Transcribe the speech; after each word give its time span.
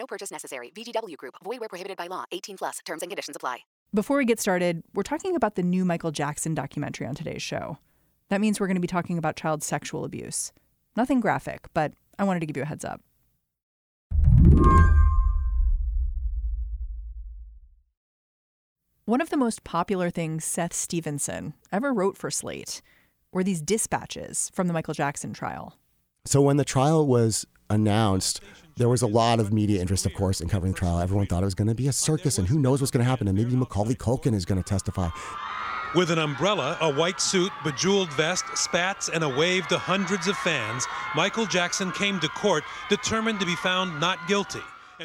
No 0.00 0.06
purchase 0.06 0.30
necessary. 0.30 0.72
VGW 0.74 1.14
Group. 1.18 1.34
Void 1.44 1.60
where 1.60 1.68
prohibited 1.68 1.98
by 1.98 2.06
law. 2.06 2.24
18 2.32 2.56
plus. 2.56 2.78
Terms 2.86 3.02
and 3.02 3.10
conditions 3.10 3.36
apply. 3.36 3.58
Before 3.94 4.16
we 4.16 4.24
get 4.24 4.40
started, 4.40 4.82
we're 4.94 5.02
talking 5.02 5.36
about 5.36 5.56
the 5.56 5.62
new 5.62 5.84
Michael 5.84 6.10
Jackson 6.10 6.54
documentary 6.54 7.06
on 7.06 7.14
today's 7.14 7.42
show. 7.42 7.76
That 8.30 8.40
means 8.40 8.58
we're 8.58 8.66
going 8.66 8.76
to 8.76 8.80
be 8.80 8.86
talking 8.86 9.18
about 9.18 9.36
child 9.36 9.62
sexual 9.62 10.06
abuse. 10.06 10.52
Nothing 10.96 11.20
graphic, 11.20 11.66
but 11.74 11.92
I 12.18 12.24
wanted 12.24 12.40
to 12.40 12.46
give 12.46 12.56
you 12.56 12.62
a 12.62 12.66
heads 12.66 12.82
up. 12.82 13.02
One 19.04 19.20
of 19.20 19.28
the 19.28 19.36
most 19.36 19.64
popular 19.64 20.08
things 20.08 20.46
Seth 20.46 20.72
Stevenson 20.72 21.52
ever 21.70 21.92
wrote 21.92 22.16
for 22.16 22.30
Slate 22.30 22.80
were 23.34 23.44
these 23.44 23.60
dispatches 23.60 24.50
from 24.54 24.66
the 24.66 24.72
Michael 24.72 24.94
Jackson 24.94 25.34
trial. 25.34 25.76
So 26.24 26.40
when 26.40 26.56
the 26.56 26.64
trial 26.64 27.06
was 27.06 27.44
announced, 27.70 28.40
there 28.76 28.88
was 28.88 29.02
a 29.02 29.06
lot 29.06 29.40
of 29.40 29.52
media 29.52 29.80
interest, 29.80 30.06
of 30.06 30.14
course, 30.14 30.40
in 30.40 30.48
covering 30.48 30.72
the 30.72 30.78
trial. 30.78 31.00
Everyone 31.00 31.26
thought 31.26 31.42
it 31.42 31.46
was 31.46 31.54
going 31.54 31.68
to 31.68 31.74
be 31.74 31.88
a 31.88 31.92
circus, 31.92 32.38
and 32.38 32.48
who 32.48 32.58
knows 32.58 32.80
what's 32.80 32.90
going 32.90 33.04
to 33.04 33.08
happen. 33.08 33.28
And 33.28 33.36
maybe 33.36 33.54
Macaulay 33.54 33.94
Culkin 33.94 34.34
is 34.34 34.44
going 34.44 34.62
to 34.62 34.68
testify. 34.68 35.08
With 35.94 36.10
an 36.10 36.18
umbrella, 36.18 36.78
a 36.80 36.92
white 36.92 37.20
suit, 37.20 37.50
bejeweled 37.64 38.12
vest, 38.12 38.44
spats, 38.54 39.08
and 39.08 39.24
a 39.24 39.28
wave 39.28 39.66
to 39.68 39.78
hundreds 39.78 40.28
of 40.28 40.36
fans, 40.38 40.86
Michael 41.16 41.46
Jackson 41.46 41.90
came 41.92 42.20
to 42.20 42.28
court 42.28 42.62
determined 42.88 43.40
to 43.40 43.46
be 43.46 43.56
found 43.56 44.00
not 44.00 44.28
guilty. 44.28 44.60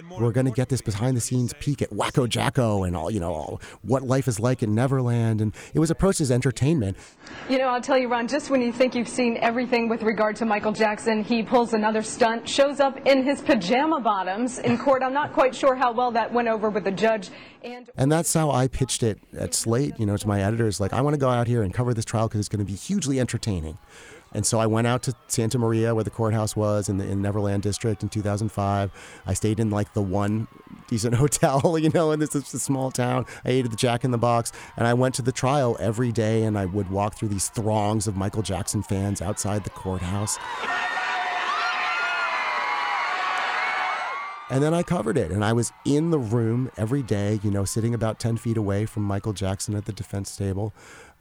We're 0.09 0.33
going 0.33 0.45
to 0.45 0.51
get 0.51 0.67
this 0.67 0.81
behind 0.81 1.15
the 1.15 1.21
scenes 1.21 1.53
peek 1.59 1.81
at 1.81 1.89
Wacko 1.89 2.27
Jacko 2.27 2.83
and 2.83 2.97
all, 2.97 3.09
you 3.09 3.19
know, 3.19 3.33
all, 3.33 3.61
what 3.81 4.03
life 4.03 4.27
is 4.27 4.41
like 4.41 4.61
in 4.61 4.75
Neverland. 4.75 5.39
And 5.39 5.55
it 5.73 5.79
was 5.79 5.89
approached 5.89 6.19
as 6.19 6.31
entertainment. 6.31 6.97
You 7.49 7.59
know, 7.59 7.67
I'll 7.67 7.81
tell 7.81 7.97
you, 7.97 8.07
Ron, 8.07 8.27
just 8.27 8.49
when 8.49 8.61
you 8.61 8.71
think 8.71 8.95
you've 8.95 9.07
seen 9.07 9.37
everything 9.37 9.87
with 9.87 10.01
regard 10.01 10.35
to 10.37 10.45
Michael 10.45 10.71
Jackson, 10.71 11.23
he 11.23 11.43
pulls 11.43 11.73
another 11.73 12.01
stunt, 12.01 12.49
shows 12.49 12.79
up 12.79 13.05
in 13.05 13.23
his 13.23 13.41
pajama 13.41 13.99
bottoms 13.99 14.57
in 14.57 14.77
court. 14.77 15.03
I'm 15.03 15.13
not 15.13 15.33
quite 15.33 15.53
sure 15.53 15.75
how 15.75 15.91
well 15.91 16.11
that 16.11 16.33
went 16.33 16.47
over 16.47 16.71
with 16.71 16.85
the 16.85 16.91
judge. 16.91 17.29
And, 17.63 17.89
and 17.97 18.11
that's 18.11 18.33
how 18.33 18.49
I 18.49 18.67
pitched 18.67 19.03
it 19.03 19.19
at 19.37 19.53
Slate, 19.53 19.99
you 19.99 20.05
know, 20.05 20.17
to 20.17 20.27
my 20.27 20.41
editors. 20.41 20.79
Like, 20.79 20.91
I 20.93 21.01
want 21.01 21.13
to 21.13 21.19
go 21.19 21.29
out 21.29 21.47
here 21.47 21.61
and 21.61 21.73
cover 21.73 21.93
this 21.93 22.05
trial 22.05 22.27
because 22.27 22.39
it's 22.39 22.49
going 22.49 22.65
to 22.65 22.71
be 22.71 22.77
hugely 22.77 23.19
entertaining. 23.19 23.77
And 24.35 24.45
so 24.45 24.59
I 24.59 24.65
went 24.65 24.85
out 24.85 25.01
to 25.03 25.15
Santa 25.27 25.57
Maria, 25.57 25.95
where 25.95 26.03
the 26.03 26.09
courthouse 26.09 26.57
was, 26.57 26.89
in 26.89 26.97
the 26.97 27.09
in 27.09 27.21
Neverland 27.21 27.63
District 27.63 28.03
in 28.03 28.09
2005. 28.09 28.91
I 29.25 29.33
stayed 29.33 29.61
in 29.61 29.69
like 29.69 29.93
the 29.93 30.01
one 30.01 30.49
decent 30.87 31.15
hotel, 31.15 31.77
you 31.77 31.89
know, 31.89 32.11
and 32.11 32.21
this, 32.21 32.35
is 32.35 32.53
a 32.53 32.59
small 32.59 32.91
town. 32.91 33.25
I 33.43 33.49
ate 33.49 33.65
at 33.65 33.71
the 33.71 33.77
Jack 33.77 34.03
in 34.03 34.11
the 34.11 34.17
Box, 34.17 34.51
and 34.77 34.87
I 34.87 34.93
went 34.93 35.15
to 35.15 35.21
the 35.21 35.31
trial 35.31 35.77
every 35.79 36.11
day, 36.11 36.43
and 36.43 36.57
I 36.57 36.65
would 36.65 36.89
walk 36.89 37.15
through 37.15 37.29
these 37.29 37.49
throngs 37.49 38.07
of 38.07 38.15
Michael 38.15 38.41
Jackson 38.41 38.83
fans 38.83 39.21
outside 39.21 39.63
the 39.63 39.69
courthouse. 39.71 40.37
And 44.51 44.61
then 44.61 44.75
I 44.75 44.83
covered 44.83 45.17
it, 45.17 45.31
and 45.31 45.43
I 45.43 45.53
was 45.53 45.73
in 45.85 46.11
the 46.11 46.19
room 46.19 46.69
every 46.77 47.01
day, 47.01 47.39
you 47.41 47.49
know, 47.49 47.65
sitting 47.65 47.95
about 47.95 48.19
10 48.19 48.37
feet 48.37 48.57
away 48.57 48.85
from 48.85 49.01
Michael 49.01 49.33
Jackson 49.33 49.75
at 49.75 49.85
the 49.85 49.91
defense 49.91 50.35
table. 50.35 50.71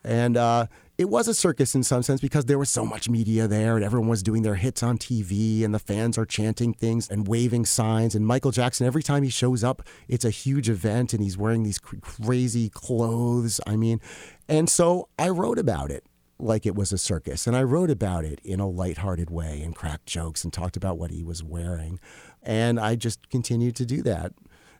And 0.04 0.36
uh, 0.36 0.66
it 0.98 1.08
was 1.08 1.28
a 1.28 1.34
circus 1.34 1.74
in 1.74 1.82
some 1.82 2.02
sense 2.02 2.20
because 2.20 2.44
there 2.44 2.58
was 2.58 2.70
so 2.70 2.84
much 2.84 3.08
media 3.08 3.48
there 3.48 3.76
and 3.76 3.84
everyone 3.84 4.08
was 4.08 4.22
doing 4.22 4.42
their 4.42 4.54
hits 4.54 4.82
on 4.82 4.98
TV 4.98 5.64
and 5.64 5.74
the 5.74 5.78
fans 5.78 6.18
are 6.18 6.26
chanting 6.26 6.74
things 6.74 7.08
and 7.08 7.26
waving 7.26 7.64
signs. 7.64 8.14
And 8.14 8.26
Michael 8.26 8.50
Jackson, 8.50 8.86
every 8.86 9.02
time 9.02 9.22
he 9.22 9.30
shows 9.30 9.64
up, 9.64 9.82
it's 10.08 10.24
a 10.24 10.30
huge 10.30 10.68
event 10.68 11.12
and 11.12 11.22
he's 11.22 11.38
wearing 11.38 11.62
these 11.62 11.78
crazy 11.78 12.68
clothes. 12.68 13.60
I 13.66 13.76
mean, 13.76 14.00
and 14.48 14.68
so 14.68 15.08
I 15.18 15.30
wrote 15.30 15.58
about 15.58 15.90
it 15.90 16.04
like 16.38 16.66
it 16.66 16.74
was 16.74 16.92
a 16.92 16.98
circus. 16.98 17.46
And 17.46 17.56
I 17.56 17.62
wrote 17.62 17.90
about 17.90 18.24
it 18.24 18.40
in 18.44 18.60
a 18.60 18.68
lighthearted 18.68 19.30
way 19.30 19.62
and 19.62 19.74
cracked 19.74 20.06
jokes 20.06 20.44
and 20.44 20.52
talked 20.52 20.76
about 20.76 20.98
what 20.98 21.10
he 21.10 21.24
was 21.24 21.42
wearing. 21.42 21.98
And 22.42 22.78
I 22.78 22.96
just 22.96 23.28
continued 23.30 23.76
to 23.76 23.86
do 23.86 24.02
that. 24.02 24.32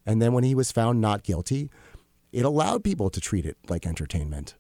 And 0.07 0.21
then 0.21 0.33
when 0.33 0.45
he 0.45 0.55
was 0.55 0.71
found 0.71 1.01
not 1.01 1.23
guilty, 1.23 1.71
it 2.33 2.45
allowed 2.45 2.85
people 2.85 3.11
to 3.11 3.21
treat 3.21 3.47
it 3.47 3.57
like 3.69 3.87
entertainment. 3.87 4.55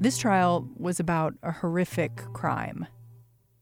This 0.00 0.16
trial 0.16 0.66
was 0.78 0.98
about 0.98 1.34
a 1.42 1.52
horrific 1.52 2.16
crime. 2.32 2.86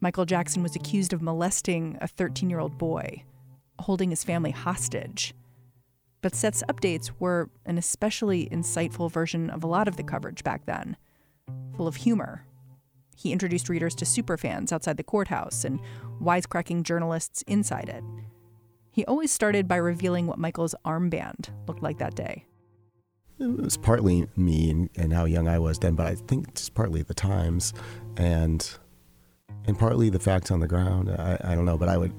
Michael 0.01 0.25
Jackson 0.25 0.63
was 0.63 0.77
accused 0.77 1.13
of 1.13 1.21
molesting 1.21 1.99
a 2.01 2.07
13 2.07 2.49
year 2.49 2.61
old 2.61 2.79
boy, 2.79 3.25
holding 3.81 4.11
his 4.11 4.23
family 4.23 4.53
hostage. 4.53 5.35
But 6.23 6.37
Seth's 6.37 6.63
updates 6.69 7.11
were 7.19 7.51
an 7.67 7.77
especially 7.77 8.49
insightful 8.53 9.11
version 9.11 9.51
of 9.51 9.65
a 9.65 9.67
lot 9.67 9.89
of 9.89 9.97
the 9.97 10.05
coverage 10.05 10.45
back 10.45 10.65
then, 10.67 10.97
full 11.77 11.89
of 11.89 11.97
humor. 11.97 12.47
He 13.17 13.33
introduced 13.33 13.69
readers 13.69 13.97
to 13.97 14.05
superfans 14.05 14.73
outside 14.73 14.97
the 14.97 15.03
courthouse 15.03 15.65
and 15.65 15.81
wisecracking 16.23 16.85
journalists 16.85 17.43
inside 17.49 17.89
it. 17.89 18.05
He 18.93 19.05
always 19.07 19.33
started 19.33 19.67
by 19.67 19.77
revealing 19.77 20.29
what 20.29 20.39
Michael's 20.39 20.77
armband 20.85 21.49
looked 21.67 21.83
like 21.83 21.99
that 21.99 22.15
day. 22.15 22.48
It 23.41 23.57
was 23.57 23.77
partly 23.77 24.27
me 24.37 24.71
and, 24.71 24.91
and 24.97 25.13
how 25.13 25.25
young 25.25 25.47
I 25.47 25.59
was 25.59 25.79
then, 25.79 25.95
but 25.95 26.07
I 26.07 26.17
think 26.17 26.55
just 26.55 26.75
partly 26.75 27.03
the 27.03 27.15
times 27.15 27.73
and 28.17 28.69
and 29.67 29.79
partly 29.79 30.11
the 30.11 30.19
facts 30.19 30.51
on 30.51 30.61
the 30.61 30.67
ground. 30.67 31.11
I, 31.11 31.39
I 31.45 31.55
don't 31.55 31.65
know, 31.65 31.77
but 31.77 31.89
I 31.89 31.97
would 31.99 32.13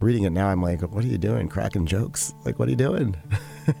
reading 0.00 0.24
it 0.24 0.30
now. 0.30 0.48
I'm 0.48 0.62
like, 0.62 0.80
what 0.82 1.04
are 1.04 1.08
you 1.08 1.18
doing? 1.18 1.48
Cracking 1.48 1.86
jokes? 1.86 2.34
Like, 2.44 2.58
what 2.58 2.68
are 2.68 2.70
you 2.70 2.76
doing? 2.76 3.16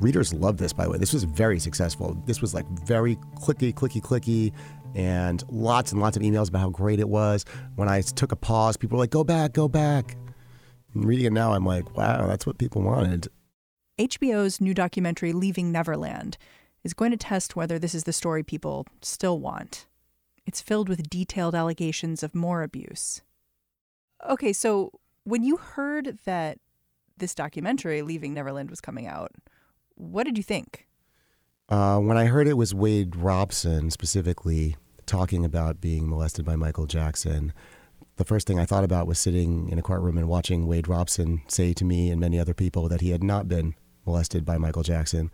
Readers 0.00 0.32
love 0.32 0.56
this, 0.56 0.72
by 0.72 0.84
the 0.84 0.90
way. 0.90 0.98
This 0.98 1.12
was 1.12 1.24
very 1.24 1.58
successful. 1.58 2.20
This 2.26 2.40
was 2.40 2.54
like 2.54 2.66
very 2.86 3.16
clicky, 3.36 3.72
clicky, 3.74 4.00
clicky, 4.00 4.52
and 4.94 5.44
lots 5.48 5.92
and 5.92 6.00
lots 6.00 6.16
of 6.16 6.22
emails 6.22 6.48
about 6.48 6.60
how 6.60 6.70
great 6.70 6.98
it 6.98 7.08
was. 7.08 7.44
When 7.76 7.88
I 7.88 8.00
took 8.00 8.32
a 8.32 8.36
pause, 8.36 8.76
people 8.76 8.96
were 8.96 9.02
like, 9.02 9.10
go 9.10 9.22
back, 9.22 9.52
go 9.52 9.68
back. 9.68 10.16
And 10.94 11.04
reading 11.04 11.26
it 11.26 11.32
now, 11.32 11.52
I'm 11.52 11.64
like, 11.64 11.96
wow, 11.96 12.26
that's 12.26 12.46
what 12.46 12.58
people 12.58 12.82
wanted. 12.82 13.28
HBO's 14.02 14.60
new 14.60 14.74
documentary, 14.74 15.32
Leaving 15.32 15.70
Neverland, 15.70 16.36
is 16.82 16.92
going 16.92 17.12
to 17.12 17.16
test 17.16 17.54
whether 17.54 17.78
this 17.78 17.94
is 17.94 18.02
the 18.02 18.12
story 18.12 18.42
people 18.42 18.84
still 19.00 19.38
want. 19.38 19.86
It's 20.44 20.60
filled 20.60 20.88
with 20.88 21.08
detailed 21.08 21.54
allegations 21.54 22.24
of 22.24 22.34
more 22.34 22.64
abuse. 22.64 23.22
Okay, 24.28 24.52
so 24.52 24.90
when 25.22 25.44
you 25.44 25.56
heard 25.56 26.18
that 26.24 26.58
this 27.16 27.32
documentary, 27.32 28.02
Leaving 28.02 28.34
Neverland, 28.34 28.70
was 28.70 28.80
coming 28.80 29.06
out, 29.06 29.30
what 29.94 30.24
did 30.24 30.36
you 30.36 30.42
think? 30.42 30.88
Uh, 31.68 31.98
when 31.98 32.16
I 32.16 32.24
heard 32.24 32.48
it 32.48 32.56
was 32.56 32.74
Wade 32.74 33.14
Robson 33.14 33.88
specifically 33.90 34.74
talking 35.06 35.44
about 35.44 35.80
being 35.80 36.08
molested 36.08 36.44
by 36.44 36.56
Michael 36.56 36.86
Jackson, 36.86 37.52
the 38.16 38.24
first 38.24 38.48
thing 38.48 38.58
I 38.58 38.66
thought 38.66 38.82
about 38.82 39.06
was 39.06 39.20
sitting 39.20 39.68
in 39.68 39.78
a 39.78 39.82
courtroom 39.82 40.18
and 40.18 40.26
watching 40.26 40.66
Wade 40.66 40.88
Robson 40.88 41.42
say 41.46 41.72
to 41.74 41.84
me 41.84 42.10
and 42.10 42.20
many 42.20 42.40
other 42.40 42.52
people 42.52 42.88
that 42.88 43.00
he 43.00 43.10
had 43.10 43.22
not 43.22 43.46
been 43.46 43.76
molested 44.06 44.44
by 44.44 44.58
Michael 44.58 44.82
Jackson. 44.82 45.30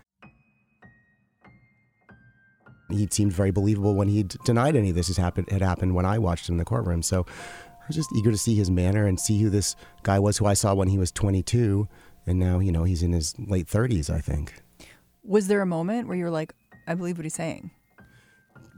He 2.90 3.06
seemed 3.10 3.32
very 3.32 3.50
believable 3.50 3.94
when 3.94 4.08
he 4.08 4.24
denied 4.44 4.74
any 4.74 4.90
of 4.90 4.94
this 4.96 5.08
has 5.08 5.18
happened, 5.18 5.50
had 5.50 5.60
happened 5.60 5.94
when 5.94 6.06
I 6.06 6.18
watched 6.18 6.48
him 6.48 6.54
in 6.54 6.58
the 6.58 6.64
courtroom. 6.64 7.02
So 7.02 7.26
I 7.28 7.84
was 7.86 7.96
just 7.96 8.10
eager 8.16 8.30
to 8.30 8.38
see 8.38 8.54
his 8.54 8.70
manner 8.70 9.06
and 9.06 9.20
see 9.20 9.40
who 9.40 9.50
this 9.50 9.76
guy 10.02 10.18
was 10.18 10.38
who 10.38 10.46
I 10.46 10.54
saw 10.54 10.74
when 10.74 10.88
he 10.88 10.96
was 10.96 11.12
22. 11.12 11.86
And 12.26 12.38
now, 12.38 12.60
you 12.60 12.72
know, 12.72 12.84
he's 12.84 13.02
in 13.02 13.12
his 13.12 13.34
late 13.38 13.66
30s, 13.66 14.08
I 14.08 14.20
think. 14.20 14.54
Was 15.22 15.48
there 15.48 15.60
a 15.60 15.66
moment 15.66 16.08
where 16.08 16.16
you 16.16 16.24
were 16.24 16.30
like, 16.30 16.54
I 16.86 16.94
believe 16.94 17.18
what 17.18 17.24
he's 17.24 17.34
saying? 17.34 17.70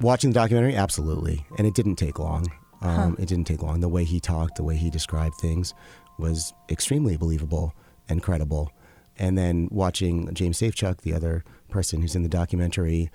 Watching 0.00 0.30
the 0.30 0.34
documentary, 0.34 0.74
absolutely. 0.74 1.46
And 1.58 1.66
it 1.66 1.74
didn't 1.74 1.96
take 1.96 2.18
long. 2.18 2.46
Um, 2.82 3.10
huh. 3.10 3.22
It 3.22 3.28
didn't 3.28 3.46
take 3.46 3.62
long. 3.62 3.80
The 3.80 3.88
way 3.88 4.04
he 4.04 4.18
talked, 4.18 4.56
the 4.56 4.64
way 4.64 4.76
he 4.76 4.90
described 4.90 5.36
things 5.36 5.74
was 6.18 6.52
extremely 6.68 7.16
believable 7.16 7.74
and 8.08 8.22
credible. 8.22 8.72
And 9.18 9.36
then 9.36 9.68
watching 9.70 10.32
James 10.34 10.58
Safechuck, 10.58 11.02
the 11.02 11.12
other 11.12 11.44
person 11.68 12.00
who's 12.00 12.16
in 12.16 12.22
the 12.22 12.28
documentary, 12.28 13.10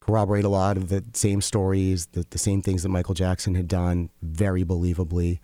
corroborate 0.00 0.44
a 0.44 0.48
lot 0.48 0.76
of 0.76 0.88
the 0.88 1.04
same 1.12 1.40
stories, 1.40 2.06
the, 2.06 2.26
the 2.30 2.38
same 2.38 2.62
things 2.62 2.82
that 2.82 2.88
Michael 2.88 3.14
Jackson 3.14 3.54
had 3.54 3.68
done 3.68 4.10
very 4.22 4.64
believably. 4.64 5.38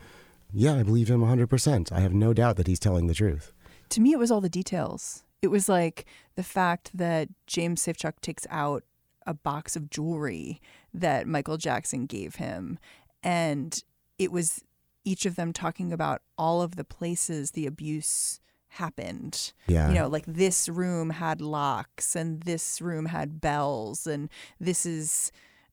Yeah, 0.52 0.74
I 0.74 0.82
believe 0.82 1.08
him 1.08 1.20
100%. 1.20 1.92
I 1.92 2.00
have 2.00 2.14
no 2.14 2.32
doubt 2.32 2.56
that 2.56 2.66
he's 2.66 2.80
telling 2.80 3.06
the 3.06 3.14
truth. 3.14 3.52
To 3.90 4.00
me, 4.00 4.12
it 4.12 4.18
was 4.18 4.30
all 4.30 4.40
the 4.40 4.48
details. 4.48 5.24
It 5.42 5.48
was 5.48 5.68
like 5.68 6.06
the 6.34 6.42
fact 6.42 6.90
that 6.94 7.28
James 7.46 7.84
Safechuck 7.84 8.20
takes 8.20 8.46
out 8.50 8.82
a 9.26 9.34
box 9.34 9.76
of 9.76 9.90
jewelry 9.90 10.60
that 10.92 11.28
Michael 11.28 11.58
Jackson 11.58 12.06
gave 12.06 12.36
him 12.36 12.78
and 13.22 13.82
it 14.18 14.32
was 14.32 14.62
each 15.04 15.26
of 15.26 15.36
them 15.36 15.52
talking 15.52 15.92
about 15.92 16.22
all 16.36 16.62
of 16.62 16.76
the 16.76 16.84
places 16.84 17.52
the 17.52 17.66
abuse 17.66 18.40
happened. 18.68 19.52
Yeah. 19.66 19.88
You 19.88 19.94
know, 19.94 20.08
like 20.08 20.24
this 20.26 20.68
room 20.68 21.10
had 21.10 21.40
locks 21.40 22.14
and 22.14 22.42
this 22.42 22.80
room 22.80 23.06
had 23.06 23.40
bells 23.40 24.06
and 24.06 24.28
this 24.60 24.86
is 24.86 25.32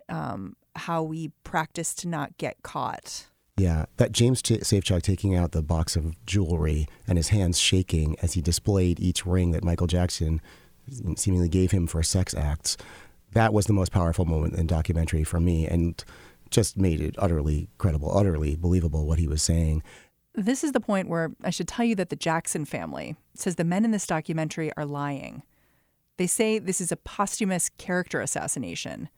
um, 0.10 0.56
how 0.76 1.04
we 1.04 1.30
practice 1.44 1.94
to 1.96 2.08
not 2.08 2.38
get 2.38 2.64
caught. 2.64 3.28
Yeah, 3.58 3.86
that 3.98 4.12
James 4.12 4.42
Ch- 4.42 4.62
Safechuck 4.64 5.02
taking 5.02 5.34
out 5.36 5.54
the 5.54 5.62
box 5.62 5.96
of 5.96 6.14
jewelry 6.26 6.88
and 7.08 7.18
his 7.18 7.30
hands 7.30 7.58
shaking 7.58 8.18
as 8.22 8.34
he 8.34 8.42
displayed 8.42 9.00
each 9.00 9.26
ring 9.26 9.52
that 9.52 9.64
Michael 9.64 9.88
Jackson 9.88 10.42
seemingly 11.16 11.48
gave 11.48 11.72
him 11.72 11.88
for 11.88 12.04
sex 12.04 12.34
acts. 12.34 12.76
That 13.32 13.54
was 13.54 13.66
the 13.66 13.74
most 13.74 13.92
powerful 13.92 14.26
moment 14.26 14.56
in 14.56 14.68
documentary 14.68 15.24
for 15.24 15.40
me 15.40 15.68
and 15.68 16.04
just 16.52 16.78
made 16.78 17.02
it 17.02 17.16
utterly 17.18 17.70
credible, 17.78 18.16
utterly 18.16 18.56
believable 18.56 19.06
what 19.06 19.20
he 19.20 19.28
was 19.28 19.42
saying. 19.42 19.84
This 20.38 20.64
is 20.64 20.74
the 20.74 20.82
point 20.82 21.08
where 21.08 21.32
I 21.44 21.50
should 21.50 21.68
tell 21.68 21.86
you 21.86 21.96
that 21.96 22.10
the 22.10 22.16
Jackson 22.16 22.66
family 22.66 23.16
says 23.36 23.56
the 23.56 23.64
men 23.64 23.86
in 23.86 23.92
this 23.92 24.06
documentary 24.06 24.72
are 24.76 24.86
lying. 24.86 25.44
They 26.18 26.28
say 26.28 26.60
this 26.60 26.82
is 26.82 26.92
a 26.92 26.98
posthumous 26.98 27.70
character 27.78 28.20
assassination. 28.20 29.10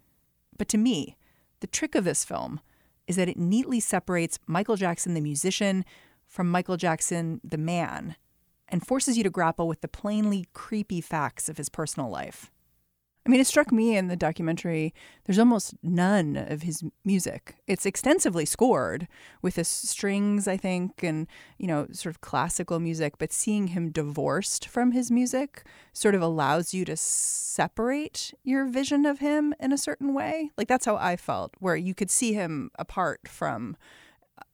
But 0.58 0.68
to 0.69 0.78
me, 0.78 1.18
the 1.60 1.68
trick 1.68 1.96
of 1.96 2.04
this 2.04 2.24
film 2.24 2.60
is 3.08 3.16
that 3.16 3.30
it 3.30 3.38
neatly 3.38 3.80
separates 3.80 4.38
Michael 4.46 4.75
Jackson, 4.75 5.14
the 5.14 5.22
musician, 5.22 5.86
from 6.28 6.52
Michael 6.52 6.78
Jackson, 6.78 7.42
the 7.44 7.58
man, 7.58 8.16
and 8.68 8.86
forces 8.86 9.18
you 9.18 9.24
to 9.24 9.30
grapple 9.30 9.68
with 9.68 9.81
the 9.81 9.88
plainly 9.88 10.46
creepy 10.54 11.02
facts 11.02 11.50
of 11.50 11.58
his 11.58 11.69
personal 11.69 12.10
life. 12.10 12.52
I 13.27 13.29
mean, 13.29 13.41
it 13.41 13.47
struck 13.47 13.74
me 13.74 13.97
in 13.97 14.07
the 14.07 14.15
documentary, 14.15 14.94
there's 15.25 15.38
almost 15.38 15.74
none 15.83 16.38
of 16.38 16.62
his 16.62 16.81
music. 17.03 17.57
It's 17.68 17.85
extensively 17.85 18.45
scored 18.45 19.09
with 19.41 19.56
the 19.56 19.65
strings, 19.65 20.47
I 20.47 20.56
think, 20.56 21.03
and, 21.03 21.27
you 21.57 21.68
know, 21.68 21.88
sort 21.91 22.15
of 22.15 22.21
classical 22.21 22.79
music, 22.79 23.18
but 23.18 23.33
seeing 23.33 23.68
him 23.68 23.91
divorced 23.91 24.69
from 24.69 24.94
his 24.94 25.12
music 25.12 25.65
sort 25.91 26.15
of 26.15 26.21
allows 26.21 26.74
you 26.74 26.85
to 26.85 26.95
separate 26.95 28.33
your 28.45 28.65
vision 28.65 29.06
of 29.06 29.19
him 29.19 29.53
in 29.59 29.73
a 29.73 29.77
certain 29.77 30.13
way. 30.13 30.51
Like, 30.57 30.69
that's 30.69 30.85
how 30.85 30.95
I 30.95 31.18
felt, 31.18 31.53
where 31.59 31.75
you 31.75 31.94
could 31.94 32.09
see 32.09 32.31
him 32.31 32.71
apart 32.80 33.27
from 33.27 33.75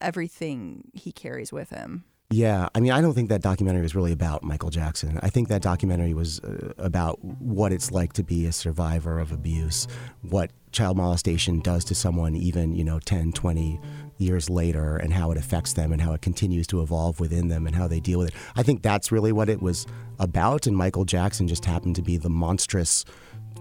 everything 0.01 0.89
he 0.93 1.11
carries 1.11 1.53
with 1.53 1.69
him. 1.69 2.05
Yeah, 2.33 2.67
I 2.73 2.79
mean, 2.79 2.91
I 2.91 2.99
don't 2.99 3.13
think 3.13 3.29
that 3.29 3.43
documentary 3.43 3.83
was 3.83 3.93
really 3.93 4.11
about 4.11 4.41
Michael 4.41 4.71
Jackson. 4.71 5.19
I 5.21 5.29
think 5.29 5.49
that 5.49 5.61
documentary 5.61 6.15
was 6.15 6.39
uh, 6.39 6.73
about 6.79 7.23
what 7.23 7.71
it's 7.71 7.91
like 7.91 8.13
to 8.13 8.23
be 8.23 8.47
a 8.47 8.51
survivor 8.51 9.19
of 9.19 9.31
abuse, 9.31 9.87
what 10.23 10.49
child 10.71 10.97
molestation 10.97 11.59
does 11.59 11.85
to 11.85 11.93
someone 11.93 12.35
even, 12.35 12.73
you 12.73 12.83
know, 12.83 12.97
10, 12.97 13.33
20 13.33 13.79
years 14.17 14.49
later, 14.49 14.97
and 14.97 15.13
how 15.13 15.29
it 15.29 15.37
affects 15.37 15.73
them 15.73 15.93
and 15.93 16.01
how 16.01 16.11
it 16.13 16.23
continues 16.23 16.65
to 16.65 16.81
evolve 16.81 17.19
within 17.19 17.49
them 17.49 17.67
and 17.67 17.75
how 17.75 17.87
they 17.87 17.99
deal 17.99 18.17
with 18.17 18.29
it. 18.29 18.33
I 18.55 18.63
think 18.63 18.81
that's 18.81 19.11
really 19.11 19.31
what 19.31 19.47
it 19.47 19.61
was 19.61 19.85
about, 20.17 20.65
and 20.65 20.75
Michael 20.75 21.05
Jackson 21.05 21.47
just 21.47 21.65
happened 21.65 21.95
to 21.97 22.01
be 22.01 22.17
the 22.17 22.31
monstrous 22.31 23.05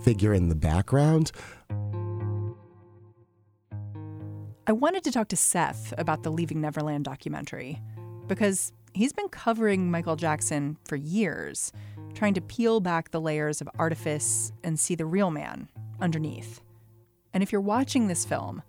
figure 0.02 0.32
in 0.32 0.48
the 0.48 0.54
background. 0.54 1.30
I 4.66 4.72
wanted 4.72 5.04
to 5.04 5.12
talk 5.12 5.28
to 5.28 5.36
Seth 5.36 5.92
about 5.98 6.22
the 6.22 6.30
Leaving 6.30 6.62
Neverland 6.62 7.04
documentary 7.04 7.82
because 8.34 8.72
he's 8.94 9.12
been 9.12 9.28
covering 9.28 9.90
Michael 9.90 10.16
Jackson 10.16 10.78
for 10.84 10.96
years, 10.96 11.70
trying 12.14 12.32
to 12.34 12.40
peel 12.40 12.80
back 12.80 13.10
the 13.10 13.20
layers 13.20 13.60
of 13.60 13.68
artifice 13.78 14.52
and 14.64 14.80
see 14.80 14.94
the 14.94 15.04
real 15.04 15.30
man 15.30 15.68
underneath. 16.00 16.62
And 17.34 17.42
if 17.42 17.52
you're 17.52 17.60
watching 17.60 18.08
this 18.08 18.24
film, 18.24 18.62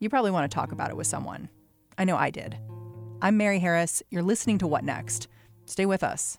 you 0.00 0.10
probably 0.10 0.30
want 0.30 0.50
to 0.50 0.54
talk 0.54 0.72
about 0.72 0.90
it 0.90 0.96
with 0.96 1.06
someone. 1.06 1.48
I 1.96 2.04
know 2.04 2.16
I 2.16 2.28
did. 2.30 2.58
I'm 3.22 3.36
Mary 3.36 3.58
Harris. 3.58 4.02
You're 4.10 4.22
listening 4.22 4.58
to 4.58 4.66
What 4.66 4.84
Next? 4.84 5.28
Stay 5.64 5.86
with 5.86 6.02
us. 6.02 6.38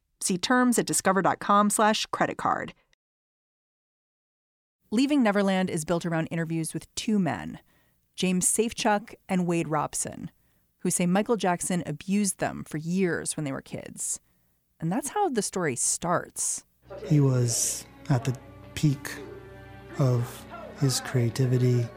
See 0.21 0.37
terms 0.37 0.77
at 0.77 0.85
discover.com 0.85 1.69
slash 1.71 2.05
credit 2.07 2.37
card. 2.37 2.73
Leaving 4.91 5.23
Neverland 5.23 5.69
is 5.69 5.85
built 5.85 6.05
around 6.05 6.27
interviews 6.27 6.73
with 6.73 6.93
two 6.95 7.17
men, 7.17 7.59
James 8.15 8.45
Safechuck 8.45 9.15
and 9.27 9.47
Wade 9.47 9.67
Robson, 9.67 10.29
who 10.79 10.91
say 10.91 11.05
Michael 11.05 11.37
Jackson 11.37 11.81
abused 11.85 12.39
them 12.39 12.63
for 12.67 12.77
years 12.77 13.35
when 13.35 13.45
they 13.45 13.51
were 13.51 13.61
kids. 13.61 14.19
And 14.79 14.91
that's 14.91 15.09
how 15.09 15.29
the 15.29 15.41
story 15.41 15.75
starts. 15.75 16.65
He 17.07 17.19
was 17.19 17.85
at 18.09 18.25
the 18.25 18.35
peak 18.75 19.11
of 19.97 20.45
his 20.79 20.99
creativity, 20.99 21.87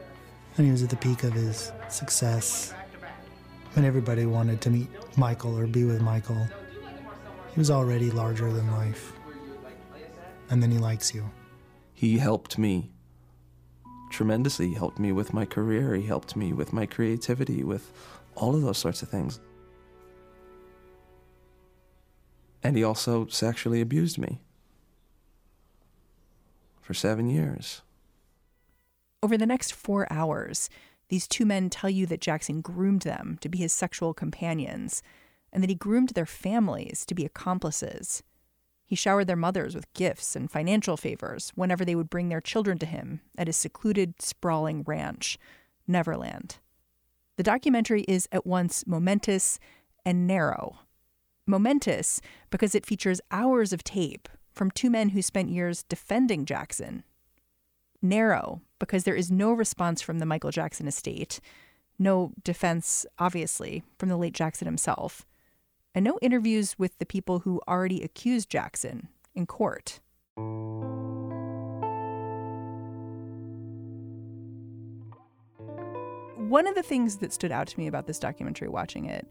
and 0.57 0.65
he 0.65 0.71
was 0.71 0.83
at 0.83 0.89
the 0.89 0.95
peak 0.95 1.23
of 1.23 1.33
his 1.33 1.71
success. 1.89 2.73
And 3.75 3.85
everybody 3.85 4.25
wanted 4.25 4.61
to 4.61 4.69
meet 4.69 4.87
Michael 5.17 5.57
or 5.59 5.67
be 5.67 5.83
with 5.83 6.01
Michael. 6.01 6.47
He 7.55 7.61
was 7.61 7.71
already 7.71 8.11
larger 8.11 8.51
than 8.51 8.69
life. 8.71 9.13
And 10.49 10.61
then 10.61 10.71
he 10.71 10.77
likes 10.77 11.15
you. 11.15 11.31
He 11.93 12.17
helped 12.17 12.57
me 12.57 12.91
tremendously. 14.11 14.67
He 14.67 14.73
helped 14.73 14.99
me 14.99 15.13
with 15.13 15.33
my 15.33 15.45
career. 15.45 15.95
He 15.95 16.05
helped 16.05 16.35
me 16.35 16.51
with 16.51 16.73
my 16.73 16.85
creativity, 16.85 17.63
with 17.63 17.93
all 18.35 18.55
of 18.55 18.61
those 18.61 18.77
sorts 18.77 19.01
of 19.01 19.07
things. 19.07 19.39
And 22.61 22.75
he 22.75 22.83
also 22.83 23.25
sexually 23.27 23.79
abused 23.79 24.17
me 24.17 24.41
for 26.81 26.93
seven 26.93 27.29
years. 27.29 27.83
Over 29.23 29.37
the 29.37 29.45
next 29.45 29.73
four 29.73 30.11
hours, 30.11 30.69
these 31.07 31.25
two 31.25 31.45
men 31.45 31.69
tell 31.69 31.89
you 31.89 32.05
that 32.07 32.19
Jackson 32.19 32.59
groomed 32.59 33.03
them 33.03 33.37
to 33.39 33.47
be 33.47 33.59
his 33.59 33.71
sexual 33.71 34.13
companions 34.13 35.01
and 35.55 35.63
that 35.63 35.69
he 35.69 35.75
groomed 35.75 36.09
their 36.09 36.25
families 36.25 37.05
to 37.05 37.15
be 37.15 37.25
accomplices. 37.25 38.21
He 38.85 38.95
showered 38.95 39.27
their 39.27 39.37
mothers 39.37 39.73
with 39.73 39.91
gifts 39.93 40.35
and 40.35 40.51
financial 40.51 40.97
favors 40.97 41.53
whenever 41.55 41.85
they 41.85 41.95
would 41.95 42.09
bring 42.09 42.27
their 42.27 42.41
children 42.41 42.77
to 42.79 42.85
him 42.85 43.21
at 43.37 43.47
his 43.47 43.55
secluded, 43.55 44.21
sprawling 44.21 44.83
ranch, 44.83 45.39
Neverland. 45.87 46.57
The 47.37 47.43
documentary 47.43 48.03
is 48.03 48.27
at 48.33 48.45
once 48.45 48.85
momentous 48.85 49.57
and 50.05 50.27
narrow. 50.27 50.79
Momentous 51.47 52.19
because 52.49 52.75
it 52.75 52.85
features 52.85 53.21
hours 53.31 53.71
of 53.71 53.83
tape 53.83 54.27
from 54.51 54.69
two 54.69 54.89
men 54.89 55.09
who 55.09 55.21
spent 55.21 55.49
years 55.49 55.83
defending 55.83 56.43
Jackson. 56.43 57.05
Narrow 58.01 58.61
because 58.77 59.05
there 59.05 59.15
is 59.15 59.31
no 59.31 59.53
response 59.53 60.01
from 60.01 60.19
the 60.19 60.25
Michael 60.25 60.51
Jackson 60.51 60.85
estate, 60.85 61.39
no 61.97 62.33
defense, 62.43 63.05
obviously, 63.17 63.83
from 63.97 64.09
the 64.09 64.17
late 64.17 64.33
Jackson 64.33 64.65
himself 64.65 65.25
and 65.95 66.03
no 66.03 66.19
interviews 66.21 66.77
with 66.77 66.97
the 66.99 67.05
people 67.05 67.39
who 67.39 67.61
already 67.67 68.03
accused 68.03 68.49
Jackson 68.49 69.07
in 69.33 69.47
court. 69.47 70.01
One 76.37 76.67
of 76.67 76.75
the 76.75 76.83
things 76.83 77.17
that 77.17 77.33
stood 77.33 77.51
out 77.51 77.67
to 77.67 77.79
me 77.79 77.87
about 77.87 78.05
this 78.05 78.19
documentary 78.19 78.67
watching 78.67 79.05
it 79.05 79.25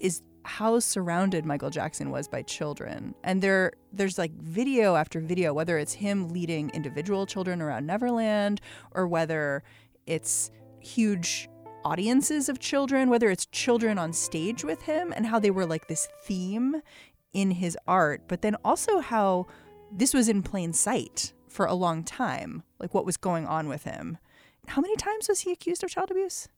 is 0.00 0.22
how 0.44 0.78
surrounded 0.80 1.44
Michael 1.44 1.68
Jackson 1.68 2.10
was 2.10 2.26
by 2.26 2.42
children. 2.42 3.14
And 3.22 3.42
there 3.42 3.72
there's 3.92 4.16
like 4.16 4.32
video 4.32 4.96
after 4.96 5.20
video 5.20 5.52
whether 5.52 5.76
it's 5.76 5.92
him 5.92 6.30
leading 6.30 6.70
individual 6.70 7.26
children 7.26 7.60
around 7.60 7.86
Neverland 7.86 8.62
or 8.92 9.06
whether 9.06 9.62
it's 10.06 10.50
huge 10.80 11.48
audiences 11.88 12.50
of 12.50 12.58
children, 12.58 13.08
whether 13.08 13.30
it's 13.30 13.46
children 13.46 13.98
on 13.98 14.12
stage 14.12 14.62
with 14.62 14.82
him 14.82 15.10
and 15.16 15.26
how 15.26 15.38
they 15.38 15.50
were 15.50 15.64
like 15.64 15.88
this 15.88 16.06
theme 16.22 16.82
in 17.32 17.50
his 17.52 17.78
art, 17.86 18.20
but 18.28 18.42
then 18.42 18.54
also 18.62 18.98
how 18.98 19.46
this 19.90 20.12
was 20.12 20.28
in 20.28 20.42
plain 20.42 20.74
sight 20.74 21.32
for 21.48 21.64
a 21.64 21.72
long 21.72 22.04
time, 22.04 22.62
like 22.78 22.92
what 22.92 23.06
was 23.06 23.16
going 23.16 23.46
on 23.46 23.68
with 23.68 23.84
him. 23.84 24.18
How 24.66 24.82
many 24.82 24.96
times 24.96 25.28
was 25.28 25.40
he 25.40 25.52
accused 25.52 25.82
of 25.82 25.88
child 25.88 26.10
abuse? 26.10 26.48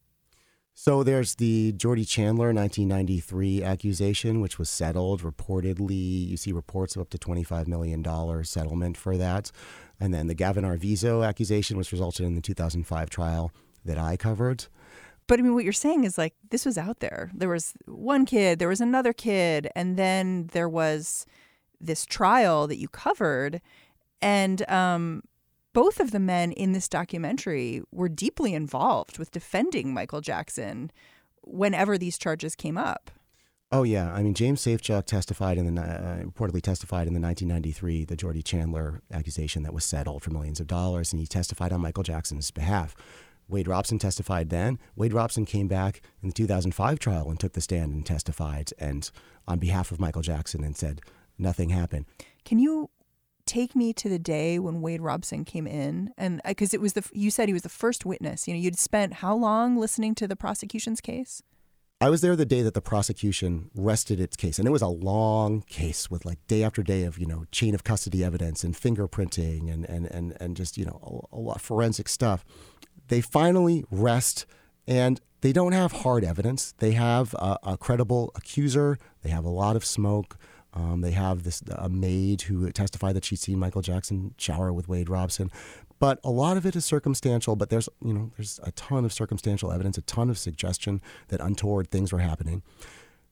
So 0.73 1.01
there's 1.01 1.35
the 1.35 1.71
Jordy 1.73 2.03
Chandler 2.03 2.53
1993 2.53 3.63
accusation, 3.63 4.41
which 4.41 4.59
was 4.59 4.69
settled. 4.69 5.21
Reportedly, 5.21 6.27
you 6.27 6.35
see 6.35 6.51
reports 6.51 6.95
of 6.95 7.03
up 7.03 7.09
to 7.11 7.17
$25 7.17 7.67
million 7.67 8.03
settlement 8.43 8.97
for 8.97 9.15
that. 9.15 9.51
And 9.97 10.13
then 10.13 10.27
the 10.27 10.33
Gavin 10.33 10.65
Arvizo 10.65 11.25
accusation, 11.25 11.77
which 11.77 11.93
resulted 11.93 12.25
in 12.25 12.35
the 12.35 12.41
2005 12.41 13.09
trial 13.09 13.51
that 13.85 13.97
I 13.97 14.17
covered. 14.17 14.65
But 15.31 15.39
I 15.39 15.43
mean, 15.43 15.53
what 15.53 15.63
you're 15.63 15.71
saying 15.71 16.03
is 16.03 16.17
like 16.17 16.33
this 16.49 16.65
was 16.65 16.77
out 16.77 16.99
there. 16.99 17.31
There 17.33 17.47
was 17.47 17.73
one 17.85 18.25
kid, 18.25 18.59
there 18.59 18.67
was 18.67 18.81
another 18.81 19.13
kid, 19.13 19.69
and 19.77 19.95
then 19.95 20.49
there 20.51 20.67
was 20.67 21.25
this 21.79 22.05
trial 22.05 22.67
that 22.67 22.75
you 22.75 22.89
covered. 22.89 23.61
And 24.21 24.69
um, 24.69 25.23
both 25.71 26.01
of 26.01 26.11
the 26.11 26.19
men 26.19 26.51
in 26.51 26.73
this 26.73 26.89
documentary 26.89 27.81
were 27.93 28.09
deeply 28.09 28.53
involved 28.53 29.17
with 29.17 29.31
defending 29.31 29.93
Michael 29.93 30.19
Jackson 30.19 30.91
whenever 31.43 31.97
these 31.97 32.17
charges 32.17 32.53
came 32.53 32.77
up. 32.77 33.09
Oh 33.71 33.83
yeah, 33.83 34.11
I 34.11 34.23
mean 34.23 34.33
James 34.33 34.59
Safechuck 34.59 35.05
testified 35.05 35.57
in 35.57 35.75
the 35.75 35.81
uh, 35.81 36.23
reportedly 36.25 36.61
testified 36.61 37.07
in 37.07 37.13
the 37.13 37.21
1993 37.21 38.03
the 38.03 38.17
Jordy 38.17 38.43
Chandler 38.43 39.01
accusation 39.13 39.63
that 39.63 39.73
was 39.73 39.85
settled 39.85 40.23
for 40.23 40.31
millions 40.31 40.59
of 40.59 40.67
dollars, 40.67 41.13
and 41.13 41.21
he 41.21 41.25
testified 41.25 41.71
on 41.71 41.79
Michael 41.79 42.03
Jackson's 42.03 42.51
behalf. 42.51 42.97
Wade 43.51 43.67
Robson 43.67 43.99
testified 43.99 44.49
then. 44.49 44.79
Wade 44.95 45.13
Robson 45.13 45.45
came 45.45 45.67
back 45.67 46.01
in 46.23 46.29
the 46.29 46.33
2005 46.33 46.99
trial 46.99 47.29
and 47.29 47.39
took 47.39 47.53
the 47.53 47.61
stand 47.61 47.93
and 47.93 48.05
testified 48.05 48.71
and 48.79 49.11
on 49.47 49.59
behalf 49.59 49.91
of 49.91 49.99
Michael 49.99 50.21
Jackson 50.21 50.63
and 50.63 50.75
said 50.75 51.01
nothing 51.37 51.69
happened. 51.69 52.05
Can 52.45 52.59
you 52.59 52.89
take 53.45 53.75
me 53.75 53.91
to 53.91 54.07
the 54.07 54.19
day 54.19 54.59
when 54.59 54.81
Wade 54.81 55.01
Robson 55.01 55.43
came 55.43 55.67
in 55.67 56.13
and 56.17 56.39
uh, 56.45 56.49
because 56.49 56.73
it 56.73 56.81
was 56.81 56.93
the 56.93 57.07
you 57.11 57.31
said 57.31 57.49
he 57.49 57.53
was 57.53 57.63
the 57.63 57.69
first 57.69 58.05
witness. 58.05 58.47
You 58.47 58.53
know, 58.53 58.59
you'd 58.59 58.79
spent 58.79 59.15
how 59.15 59.35
long 59.35 59.77
listening 59.77 60.15
to 60.15 60.27
the 60.27 60.35
prosecution's 60.35 61.01
case? 61.01 61.41
I 61.99 62.09
was 62.09 62.21
there 62.21 62.35
the 62.35 62.47
day 62.47 62.63
that 62.63 62.73
the 62.73 62.81
prosecution 62.81 63.69
rested 63.75 64.19
its 64.19 64.35
case, 64.35 64.57
and 64.57 64.67
it 64.67 64.71
was 64.71 64.81
a 64.81 64.87
long 64.87 65.61
case 65.61 66.09
with 66.09 66.25
like 66.25 66.39
day 66.47 66.63
after 66.63 66.81
day 66.81 67.03
of 67.03 67.19
you 67.19 67.27
know 67.27 67.45
chain 67.51 67.75
of 67.75 67.83
custody 67.83 68.23
evidence 68.23 68.63
and 68.63 68.73
fingerprinting 68.73 69.71
and 69.71 69.85
and 69.85 70.05
and, 70.07 70.37
and 70.39 70.57
just 70.57 70.77
you 70.77 70.85
know 70.85 71.27
a, 71.31 71.35
a 71.35 71.39
lot 71.39 71.57
of 71.57 71.61
forensic 71.61 72.07
stuff. 72.07 72.43
They 73.11 73.19
finally 73.19 73.83
rest, 73.91 74.45
and 74.87 75.19
they 75.41 75.51
don't 75.51 75.73
have 75.73 75.91
hard 75.91 76.23
evidence. 76.23 76.73
They 76.77 76.93
have 76.93 77.33
a, 77.33 77.57
a 77.61 77.77
credible 77.77 78.31
accuser. 78.35 78.97
They 79.21 79.29
have 79.31 79.43
a 79.43 79.49
lot 79.49 79.75
of 79.75 79.83
smoke. 79.83 80.37
Um, 80.73 81.01
they 81.01 81.11
have 81.11 81.43
this 81.43 81.61
a 81.75 81.89
maid 81.89 82.43
who 82.43 82.71
testified 82.71 83.17
that 83.17 83.25
she'd 83.25 83.39
seen 83.39 83.59
Michael 83.59 83.81
Jackson 83.81 84.33
shower 84.37 84.71
with 84.71 84.87
Wade 84.87 85.09
Robson, 85.09 85.51
but 85.99 86.21
a 86.23 86.31
lot 86.31 86.55
of 86.55 86.65
it 86.65 86.73
is 86.73 86.85
circumstantial. 86.85 87.57
But 87.57 87.69
there's 87.69 87.89
you 88.01 88.13
know 88.13 88.31
there's 88.37 88.61
a 88.63 88.71
ton 88.71 89.03
of 89.03 89.11
circumstantial 89.11 89.73
evidence, 89.73 89.97
a 89.97 90.03
ton 90.03 90.29
of 90.29 90.37
suggestion 90.37 91.01
that 91.27 91.41
untoward 91.41 91.91
things 91.91 92.13
were 92.13 92.19
happening. 92.19 92.63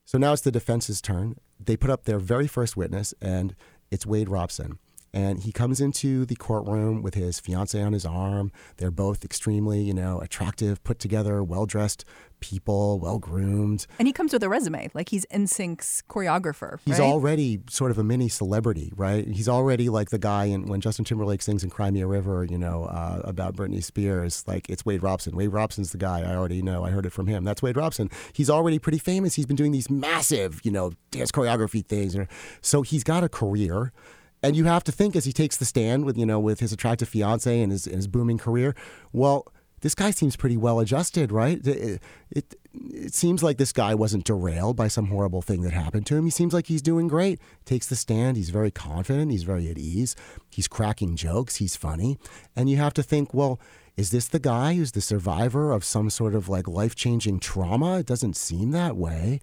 So 0.03 0.17
now 0.17 0.33
it's 0.33 0.41
the 0.41 0.51
defense's 0.51 1.01
turn. 1.01 1.37
They 1.57 1.77
put 1.77 1.89
up 1.89 2.03
their 2.03 2.19
very 2.19 2.47
first 2.47 2.75
witness, 2.75 3.13
and 3.21 3.55
it's 3.91 4.05
Wade 4.05 4.27
Robson. 4.27 4.77
And 5.13 5.39
he 5.41 5.51
comes 5.51 5.81
into 5.81 6.25
the 6.25 6.35
courtroom 6.35 7.01
with 7.01 7.15
his 7.15 7.39
fiance 7.39 7.81
on 7.81 7.93
his 7.93 8.05
arm. 8.05 8.51
They're 8.77 8.91
both 8.91 9.25
extremely, 9.25 9.81
you 9.81 9.93
know, 9.93 10.19
attractive, 10.19 10.83
put 10.83 10.99
together, 10.99 11.43
well 11.43 11.65
dressed 11.65 12.05
people, 12.39 12.99
well 12.99 13.19
groomed. 13.19 13.85
And 13.97 14.07
he 14.07 14.13
comes 14.13 14.33
with 14.33 14.43
a 14.43 14.49
resume, 14.49 14.89
like 14.93 15.09
he's 15.09 15.25
NSYNC's 15.27 16.03
choreographer. 16.09 16.79
He's 16.85 16.99
right? 16.99 17.05
already 17.05 17.61
sort 17.69 17.91
of 17.91 17.97
a 17.97 18.03
mini 18.03 18.29
celebrity, 18.29 18.91
right? 18.95 19.27
He's 19.27 19.49
already 19.49 19.89
like 19.89 20.09
the 20.09 20.19
guy 20.19 20.45
in 20.45 20.67
when 20.67 20.81
Justin 20.81 21.05
Timberlake 21.05 21.41
sings 21.41 21.63
in 21.63 21.69
Cry 21.69 21.91
Me 21.91 22.01
a 22.01 22.07
River, 22.07 22.45
you 22.49 22.57
know, 22.57 22.85
uh, 22.85 23.21
about 23.23 23.55
Britney 23.55 23.83
Spears. 23.83 24.43
Like 24.47 24.69
it's 24.69 24.85
Wade 24.85 25.03
Robson. 25.03 25.35
Wade 25.35 25.49
Robson's 25.49 25.91
the 25.91 25.97
guy. 25.97 26.21
I 26.21 26.35
already 26.35 26.61
know. 26.61 26.83
I 26.83 26.91
heard 26.91 27.05
it 27.05 27.11
from 27.11 27.27
him. 27.27 27.43
That's 27.43 27.61
Wade 27.61 27.77
Robson. 27.77 28.09
He's 28.33 28.49
already 28.49 28.79
pretty 28.79 28.99
famous. 28.99 29.35
He's 29.35 29.45
been 29.45 29.55
doing 29.55 29.71
these 29.71 29.89
massive, 29.89 30.61
you 30.63 30.71
know, 30.71 30.91
dance 31.11 31.31
choreography 31.31 31.85
things. 31.85 32.15
So 32.61 32.81
he's 32.81 33.03
got 33.03 33.23
a 33.23 33.29
career 33.29 33.91
and 34.41 34.55
you 34.55 34.65
have 34.65 34.83
to 34.85 34.91
think 34.91 35.15
as 35.15 35.25
he 35.25 35.33
takes 35.33 35.57
the 35.57 35.65
stand 35.65 36.05
with 36.05 36.17
you 36.17 36.25
know 36.25 36.39
with 36.39 36.59
his 36.59 36.71
attractive 36.71 37.09
fiance 37.09 37.61
and 37.61 37.71
his, 37.71 37.85
his 37.85 38.07
booming 38.07 38.37
career 38.37 38.75
well 39.11 39.45
this 39.81 39.95
guy 39.95 40.11
seems 40.11 40.35
pretty 40.35 40.57
well 40.57 40.79
adjusted 40.79 41.31
right? 41.31 41.65
It, 41.65 42.01
it, 42.31 42.55
it 42.73 43.13
seems 43.13 43.41
like 43.41 43.57
this 43.57 43.71
guy 43.71 43.95
wasn't 43.95 44.25
derailed 44.25 44.75
by 44.75 44.87
some 44.87 45.07
horrible 45.07 45.41
thing 45.41 45.61
that 45.61 45.73
happened 45.73 46.05
to 46.07 46.15
him. 46.15 46.25
He 46.25 46.31
seems 46.31 46.53
like 46.53 46.67
he's 46.67 46.81
doing 46.81 47.07
great. 47.07 47.39
Takes 47.65 47.87
the 47.87 47.95
stand. 47.95 48.37
He's 48.37 48.49
very 48.51 48.71
confident. 48.71 49.31
He's 49.31 49.43
very 49.43 49.69
at 49.69 49.77
ease. 49.77 50.15
He's 50.49 50.67
cracking 50.67 51.15
jokes. 51.15 51.55
He's 51.55 51.75
funny. 51.75 52.17
And 52.55 52.69
you 52.69 52.77
have 52.77 52.93
to 52.95 53.03
think 53.03 53.33
well 53.33 53.59
is 53.97 54.11
this 54.11 54.27
the 54.27 54.39
guy 54.39 54.75
who's 54.75 54.93
the 54.93 55.01
survivor 55.01 55.71
of 55.73 55.83
some 55.83 56.09
sort 56.09 56.33
of 56.33 56.47
like 56.47 56.69
life-changing 56.69 57.39
trauma? 57.39 57.99
It 57.99 58.05
doesn't 58.05 58.37
seem 58.37 58.71
that 58.71 58.95
way. 58.95 59.41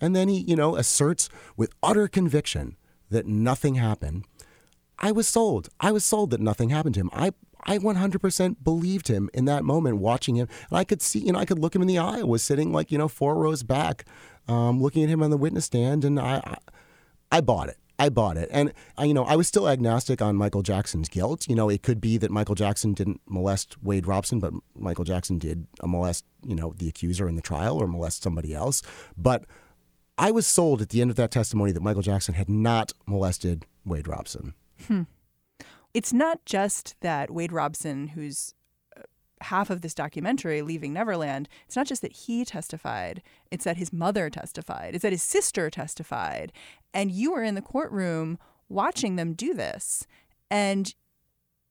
And 0.00 0.16
then 0.16 0.28
he 0.28 0.38
you 0.40 0.56
know 0.56 0.76
asserts 0.76 1.28
with 1.56 1.70
utter 1.82 2.08
conviction 2.08 2.76
that 3.14 3.26
nothing 3.26 3.76
happened, 3.76 4.24
I 4.98 5.12
was 5.12 5.26
sold. 5.26 5.68
I 5.80 5.92
was 5.92 6.04
sold 6.04 6.30
that 6.30 6.40
nothing 6.40 6.68
happened 6.68 6.94
to 6.96 7.00
him. 7.00 7.10
I 7.12 7.32
I 7.66 7.78
100% 7.78 8.56
believed 8.62 9.08
him 9.08 9.30
in 9.32 9.46
that 9.46 9.64
moment, 9.64 9.96
watching 9.96 10.36
him, 10.36 10.48
and 10.68 10.78
I 10.78 10.84
could 10.84 11.00
see, 11.00 11.20
you 11.20 11.32
know, 11.32 11.38
I 11.38 11.46
could 11.46 11.58
look 11.58 11.74
him 11.74 11.80
in 11.80 11.88
the 11.88 11.98
eye. 11.98 12.20
I 12.20 12.22
was 12.22 12.42
sitting 12.42 12.72
like 12.72 12.92
you 12.92 12.98
know 12.98 13.08
four 13.08 13.36
rows 13.36 13.62
back, 13.62 14.04
um, 14.48 14.82
looking 14.82 15.02
at 15.02 15.08
him 15.08 15.22
on 15.22 15.30
the 15.30 15.38
witness 15.38 15.64
stand, 15.64 16.04
and 16.04 16.20
I, 16.20 16.42
I, 16.44 16.58
I 17.32 17.40
bought 17.40 17.68
it. 17.68 17.78
I 17.98 18.08
bought 18.08 18.36
it, 18.36 18.48
and 18.52 18.72
I, 18.98 19.04
you 19.04 19.14
know, 19.14 19.24
I 19.24 19.36
was 19.36 19.46
still 19.46 19.68
agnostic 19.68 20.20
on 20.20 20.34
Michael 20.34 20.62
Jackson's 20.62 21.08
guilt. 21.08 21.48
You 21.48 21.54
know, 21.54 21.68
it 21.68 21.82
could 21.82 22.00
be 22.00 22.18
that 22.18 22.30
Michael 22.30 22.56
Jackson 22.56 22.92
didn't 22.92 23.20
molest 23.28 23.82
Wade 23.82 24.06
Robson, 24.06 24.40
but 24.40 24.52
Michael 24.76 25.04
Jackson 25.04 25.38
did 25.38 25.68
molest, 25.82 26.24
you 26.44 26.56
know, 26.56 26.74
the 26.76 26.88
accuser 26.88 27.28
in 27.28 27.36
the 27.36 27.42
trial 27.42 27.80
or 27.80 27.86
molest 27.86 28.22
somebody 28.22 28.52
else. 28.52 28.82
But 29.16 29.44
I 30.16 30.30
was 30.30 30.46
sold 30.46 30.80
at 30.80 30.90
the 30.90 31.00
end 31.00 31.10
of 31.10 31.16
that 31.16 31.30
testimony 31.30 31.72
that 31.72 31.82
Michael 31.82 32.02
Jackson 32.02 32.34
had 32.34 32.48
not 32.48 32.92
molested 33.06 33.66
Wade 33.84 34.06
Robson. 34.06 34.54
Hmm. 34.86 35.02
It's 35.92 36.12
not 36.12 36.44
just 36.44 36.96
that 37.00 37.30
Wade 37.30 37.52
Robson, 37.52 38.08
who's 38.08 38.54
uh, 38.96 39.02
half 39.42 39.70
of 39.70 39.80
this 39.80 39.94
documentary, 39.94 40.62
Leaving 40.62 40.92
Neverland, 40.92 41.48
it's 41.66 41.76
not 41.76 41.86
just 41.86 42.02
that 42.02 42.12
he 42.12 42.44
testified, 42.44 43.22
it's 43.50 43.64
that 43.64 43.76
his 43.76 43.92
mother 43.92 44.30
testified, 44.30 44.94
it's 44.94 45.02
that 45.02 45.12
his 45.12 45.22
sister 45.22 45.70
testified. 45.70 46.52
And 46.92 47.10
you 47.10 47.32
were 47.32 47.42
in 47.42 47.54
the 47.54 47.62
courtroom 47.62 48.38
watching 48.68 49.16
them 49.16 49.34
do 49.34 49.54
this. 49.54 50.06
And 50.50 50.94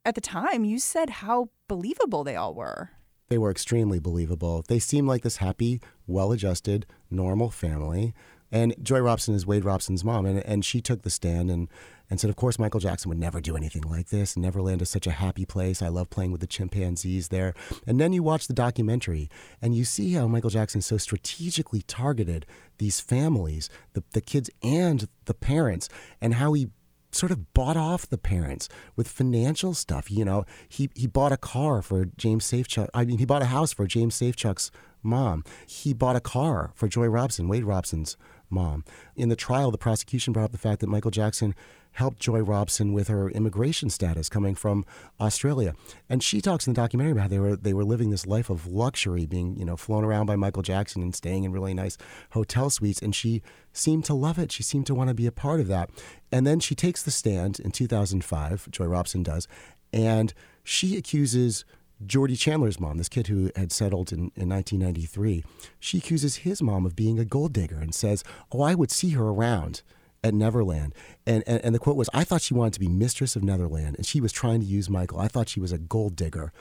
at 0.06 0.16
the 0.16 0.22
time, 0.22 0.66
you 0.66 0.80
said 0.80 1.10
how 1.10 1.50
believable 1.68 2.24
they 2.24 2.36
all 2.36 2.54
were. 2.54 2.92
They 3.30 3.38
were 3.38 3.52
extremely 3.52 4.00
believable. 4.00 4.64
They 4.68 4.80
seemed 4.80 5.08
like 5.08 5.24
this 5.24 5.38
happy, 5.38 5.82
well 6.06 6.32
adjusted, 6.32 6.86
normal 7.10 7.50
family. 7.50 8.14
And 8.54 8.76
Joy 8.84 9.00
Robson 9.00 9.34
is 9.34 9.48
Wade 9.48 9.66
Robson's 9.66 10.04
mom, 10.04 10.28
and, 10.28 10.40
and 10.46 10.64
she 10.64 10.80
took 10.80 11.02
the 11.02 11.10
stand 11.10 11.50
and, 11.50 11.68
and 12.08 12.20
said, 12.20 12.30
Of 12.30 12.36
course, 12.36 12.60
Michael 12.60 12.80
Jackson 12.80 13.10
would 13.10 13.18
never 13.18 13.42
do 13.42 13.58
anything 13.58 13.82
like 13.82 14.10
this. 14.10 14.38
Neverland 14.38 14.80
is 14.84 14.90
such 14.90 15.08
a 15.08 15.12
happy 15.12 15.44
place. 15.44 15.82
I 15.82 15.88
love 15.88 16.12
playing 16.12 16.32
with 16.32 16.40
the 16.40 16.46
chimpanzees 16.46 17.30
there. 17.30 17.56
And 17.88 18.00
then 18.00 18.14
you 18.14 18.22
watch 18.22 18.46
the 18.46 18.54
documentary, 18.54 19.28
and 19.60 19.76
you 19.76 19.84
see 19.84 20.14
how 20.14 20.28
Michael 20.28 20.52
Jackson 20.52 20.82
so 20.82 20.98
strategically 20.98 21.82
targeted 21.82 22.46
these 22.78 23.00
families, 23.00 23.72
the, 23.94 24.04
the 24.12 24.22
kids 24.22 24.52
and 24.62 25.08
the 25.26 25.34
parents, 25.34 25.90
and 26.22 26.36
how 26.36 26.54
he 26.54 26.70
sort 27.12 27.32
of 27.32 27.56
bought 27.56 27.78
off 27.78 28.08
the 28.08 28.20
parents 28.20 28.70
with 28.96 29.08
financial 29.08 29.74
stuff. 29.74 30.12
You 30.12 30.26
know, 30.26 30.46
he, 30.70 30.92
he 30.94 31.08
bought 31.08 31.32
a 31.32 31.38
car 31.38 31.82
for 31.82 32.06
James 32.06 32.46
Safechuck. 32.46 32.90
I 32.94 33.04
mean, 33.04 33.18
he 33.18 33.26
bought 33.26 33.42
a 33.42 33.46
house 33.46 33.74
for 33.74 33.88
James 33.88 34.16
Safechuck's 34.16 34.70
mom. 35.02 35.44
He 35.66 35.94
bought 35.94 36.16
a 36.16 36.22
car 36.22 36.72
for 36.76 36.88
Joy 36.88 37.08
Robson, 37.08 37.48
Wade 37.48 37.64
Robson's 37.64 38.16
mom. 38.54 38.86
In 39.16 39.30
the 39.30 39.36
trial, 39.36 39.72
the 39.72 39.78
prosecution 39.78 40.34
brought 40.34 40.46
up 40.46 40.52
the 40.52 40.58
fact 40.58 40.80
that 40.82 40.88
Michael 40.88 41.12
Jackson 41.12 41.56
helped 41.94 42.20
Joy 42.20 42.40
Robson 42.40 42.92
with 42.92 43.08
her 43.08 43.30
immigration 43.30 43.90
status 43.90 44.28
coming 44.30 44.56
from 44.56 44.84
Australia. 45.20 45.76
And 46.10 46.24
she 46.24 46.42
talks 46.42 46.68
in 46.68 46.74
the 46.74 46.82
documentary 46.82 47.12
about 47.12 47.24
how 47.24 47.28
they 47.28 47.40
were 47.40 47.56
they 47.56 47.74
were 47.74 47.84
living 47.84 48.10
this 48.10 48.26
life 48.26 48.50
of 48.50 48.68
luxury, 48.68 49.26
being, 49.26 49.56
you 49.58 49.66
know, 49.66 49.78
flown 49.78 50.04
around 50.04 50.26
by 50.26 50.36
Michael 50.36 50.64
Jackson 50.64 51.02
and 51.02 51.16
staying 51.16 51.44
in 51.44 51.52
really 51.52 51.74
nice 51.74 51.98
hotel 52.32 52.70
suites. 52.70 53.02
And 53.02 53.14
she 53.14 53.42
seemed 53.72 54.06
to 54.06 54.14
love 54.14 54.40
it. 54.40 54.52
She 54.52 54.64
seemed 54.64 54.88
to 54.88 54.96
want 54.96 55.10
to 55.10 55.14
be 55.14 55.28
a 55.28 55.32
part 55.32 55.60
of 55.60 55.68
that. 55.68 55.90
And 56.32 56.48
then 56.48 56.60
she 56.60 56.76
takes 56.76 57.04
the 57.04 57.12
stand 57.12 57.60
in 57.60 57.72
2005, 57.72 58.72
Joy 58.72 58.86
Robson 58.86 59.24
does, 59.24 59.48
and 59.92 60.34
she 60.64 60.98
accuses 60.98 61.66
Jordy 62.08 62.36
Chandler's 62.36 62.80
mom, 62.80 62.98
this 62.98 63.10
kid 63.10 63.28
who 63.28 63.52
had 63.56 63.72
settled 63.72 64.12
in, 64.12 64.32
in 64.36 64.50
1993, 64.50 65.44
she 65.80 65.98
accuses 65.98 66.38
his 66.38 66.62
mom 66.62 66.86
of 66.86 66.96
being 66.96 67.20
a 67.20 67.26
gold 67.26 67.54
digger 67.54 67.78
and 67.78 67.94
says, 67.94 68.24
Oh, 68.52 68.62
I 68.62 68.76
would 68.76 68.92
see 68.92 69.12
her 69.12 69.28
around 69.28 69.82
at 70.24 70.34
Neverland. 70.34 70.94
And, 71.28 71.44
and, 71.46 71.64
and 71.64 71.76
the 71.76 71.80
quote 71.80 71.98
was, 71.98 72.10
I 72.14 72.24
thought 72.24 72.42
she 72.42 72.54
wanted 72.54 72.74
to 72.74 72.80
be 72.80 72.88
mistress 72.88 73.36
of 73.36 73.44
Neverland 73.44 73.98
and 73.98 74.06
she 74.06 74.22
was 74.22 74.32
trying 74.32 74.62
to 74.62 74.66
use 74.66 74.90
Michael. 74.90 75.20
I 75.20 75.28
thought 75.28 75.50
she 75.50 75.60
was 75.60 75.72
a 75.72 75.78
gold 75.78 76.16
digger. 76.16 76.54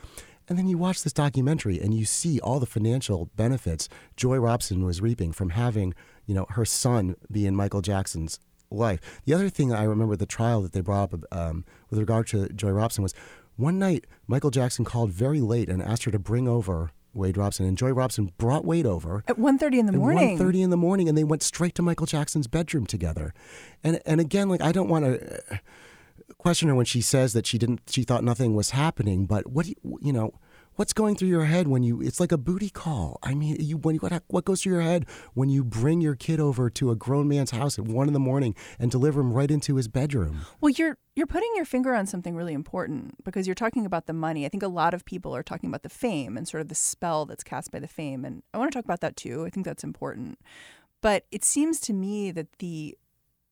And 0.49 0.59
then 0.59 0.67
you 0.67 0.77
watch 0.77 1.03
this 1.03 1.13
documentary 1.13 1.81
and 1.81 1.95
you 1.95 2.05
see 2.05 2.41
all 2.41 2.59
the 2.59 2.67
financial 2.67 3.31
benefits 3.37 3.89
Joy 4.17 4.39
Robson 4.39 4.85
was 4.85 5.01
reaping 5.01 5.33
from 5.33 5.51
having, 5.51 5.95
you 6.27 6.35
know, 6.35 6.47
her 6.51 6.65
son 6.65 7.17
be 7.31 7.47
in 7.47 7.55
Michael 7.55 7.81
Jackson's 7.81 8.41
life. 8.71 9.21
The 9.25 9.35
other 9.35 9.49
thing 9.49 9.73
I 9.73 9.85
remember 9.85 10.17
the 10.17 10.27
trial 10.27 10.63
that 10.63 10.73
they 10.73 10.81
brought 10.81 11.15
up 11.15 11.25
um, 11.31 11.65
with 11.91 11.99
regard 11.99 12.27
to 12.29 12.49
Joy 12.49 12.71
Robson 12.71 13.03
was 13.03 13.15
one 13.57 13.79
night, 13.79 14.07
Michael 14.27 14.51
Jackson 14.51 14.85
called 14.85 15.11
very 15.11 15.41
late 15.41 15.69
and 15.69 15.83
asked 15.83 16.05
her 16.05 16.11
to 16.11 16.19
bring 16.19 16.49
over 16.49 16.91
Wade 17.15 17.37
Robson. 17.37 17.67
And 17.67 17.77
Joy 17.77 17.91
Robson 17.91 18.33
brought 18.39 18.65
Wade 18.65 18.87
over 18.87 19.23
At 19.29 19.37
1.30 19.39 19.79
in 19.79 19.87
the 19.87 19.93
morning. 19.93 20.41
At 20.41 20.45
1.30 20.45 20.63
in 20.65 20.71
the 20.71 20.77
morning, 20.77 21.09
and 21.09 21.17
they 21.17 21.25
went 21.25 21.43
straight 21.43 21.75
to 21.77 21.83
Michael 21.83 22.07
Jackson's 22.07 22.47
bedroom 22.47 22.87
together. 22.87 23.35
And 23.85 24.01
and 24.07 24.21
again, 24.21 24.49
like 24.49 24.63
I 24.63 24.73
don't 24.73 24.89
want 24.89 25.05
to 25.05 25.55
uh, 25.55 25.57
question 26.39 26.69
her 26.69 26.75
when 26.75 26.87
she 26.87 27.01
says 27.01 27.33
that 27.35 27.47
she 27.47 27.59
didn't, 27.59 27.83
she 27.89 28.03
thought 28.03 28.25
nothing 28.25 28.55
was 28.55 28.71
happening. 28.71 29.27
But 29.27 29.49
what 29.49 29.67
do 29.67 29.75
you, 29.83 29.99
you 30.01 30.13
know, 30.13 30.35
what's 30.77 30.93
going 30.93 31.17
through 31.17 31.29
your 31.29 31.45
head 31.45 31.69
when 31.69 31.83
you? 31.83 32.01
It's 32.01 32.21
like 32.21 32.33
a 32.33 32.39
booty 32.39 32.71
call. 32.71 33.19
I 33.23 33.35
mean, 33.35 33.57
you 33.61 33.77
when 33.77 33.97
what 33.97 34.23
what 34.29 34.45
goes 34.45 34.63
through 34.63 34.75
your 34.75 34.83
head 34.83 35.07
when 35.35 35.49
you 35.49 35.65
bring 35.65 36.01
your 36.01 36.15
kid 36.15 36.41
over 36.41 36.71
to 36.71 36.91
a 36.91 36.97
grown 36.97 37.29
man's 37.29 37.51
house 37.51 37.79
at 37.79 37.85
one 37.85 38.07
in 38.07 38.13
the 38.13 38.21
morning 38.21 38.55
and 38.79 38.91
deliver 38.91 39.21
him 39.21 39.33
right 39.33 39.51
into 39.51 39.77
his 39.77 39.89
bedroom? 39.89 40.43
Well, 40.61 40.71
you're 40.71 40.99
you're 41.15 41.27
putting 41.27 41.51
your 41.57 41.65
finger 41.65 41.95
on 41.95 42.07
something 42.07 42.35
really 42.35 42.55
important 42.55 43.23
because 43.25 43.47
you're 43.47 43.55
talking 43.55 43.87
about 43.87 44.07
the 44.07 44.13
money. 44.13 44.47
I 44.47 44.49
think 44.49 44.63
a 44.63 44.69
lot 44.69 44.95
of 44.95 45.05
people 45.05 45.35
are 45.35 45.43
talking 45.43 45.69
about 45.69 45.83
the 45.83 45.89
fame 45.89 46.37
and 46.37 46.49
sort 46.49 46.61
of 46.61 46.69
the 46.69 46.75
spell 46.75 47.27
that's 47.27 47.45
cast 47.45 47.71
by 47.71 47.79
the 47.79 47.89
fame, 47.89 48.25
and 48.25 48.43
I 48.55 48.59
want 48.59 48.73
to 48.73 48.77
talk 48.77 48.85
about 48.85 49.01
that 49.01 49.17
too. 49.17 49.45
I 49.45 49.51
think 49.51 49.67
that's 49.67 49.85
important. 49.85 50.39
But 51.01 51.27
it 51.33 51.45
seems 51.45 51.81
to 51.81 51.93
me 51.93 52.31
that 52.31 52.59
the 52.59 52.97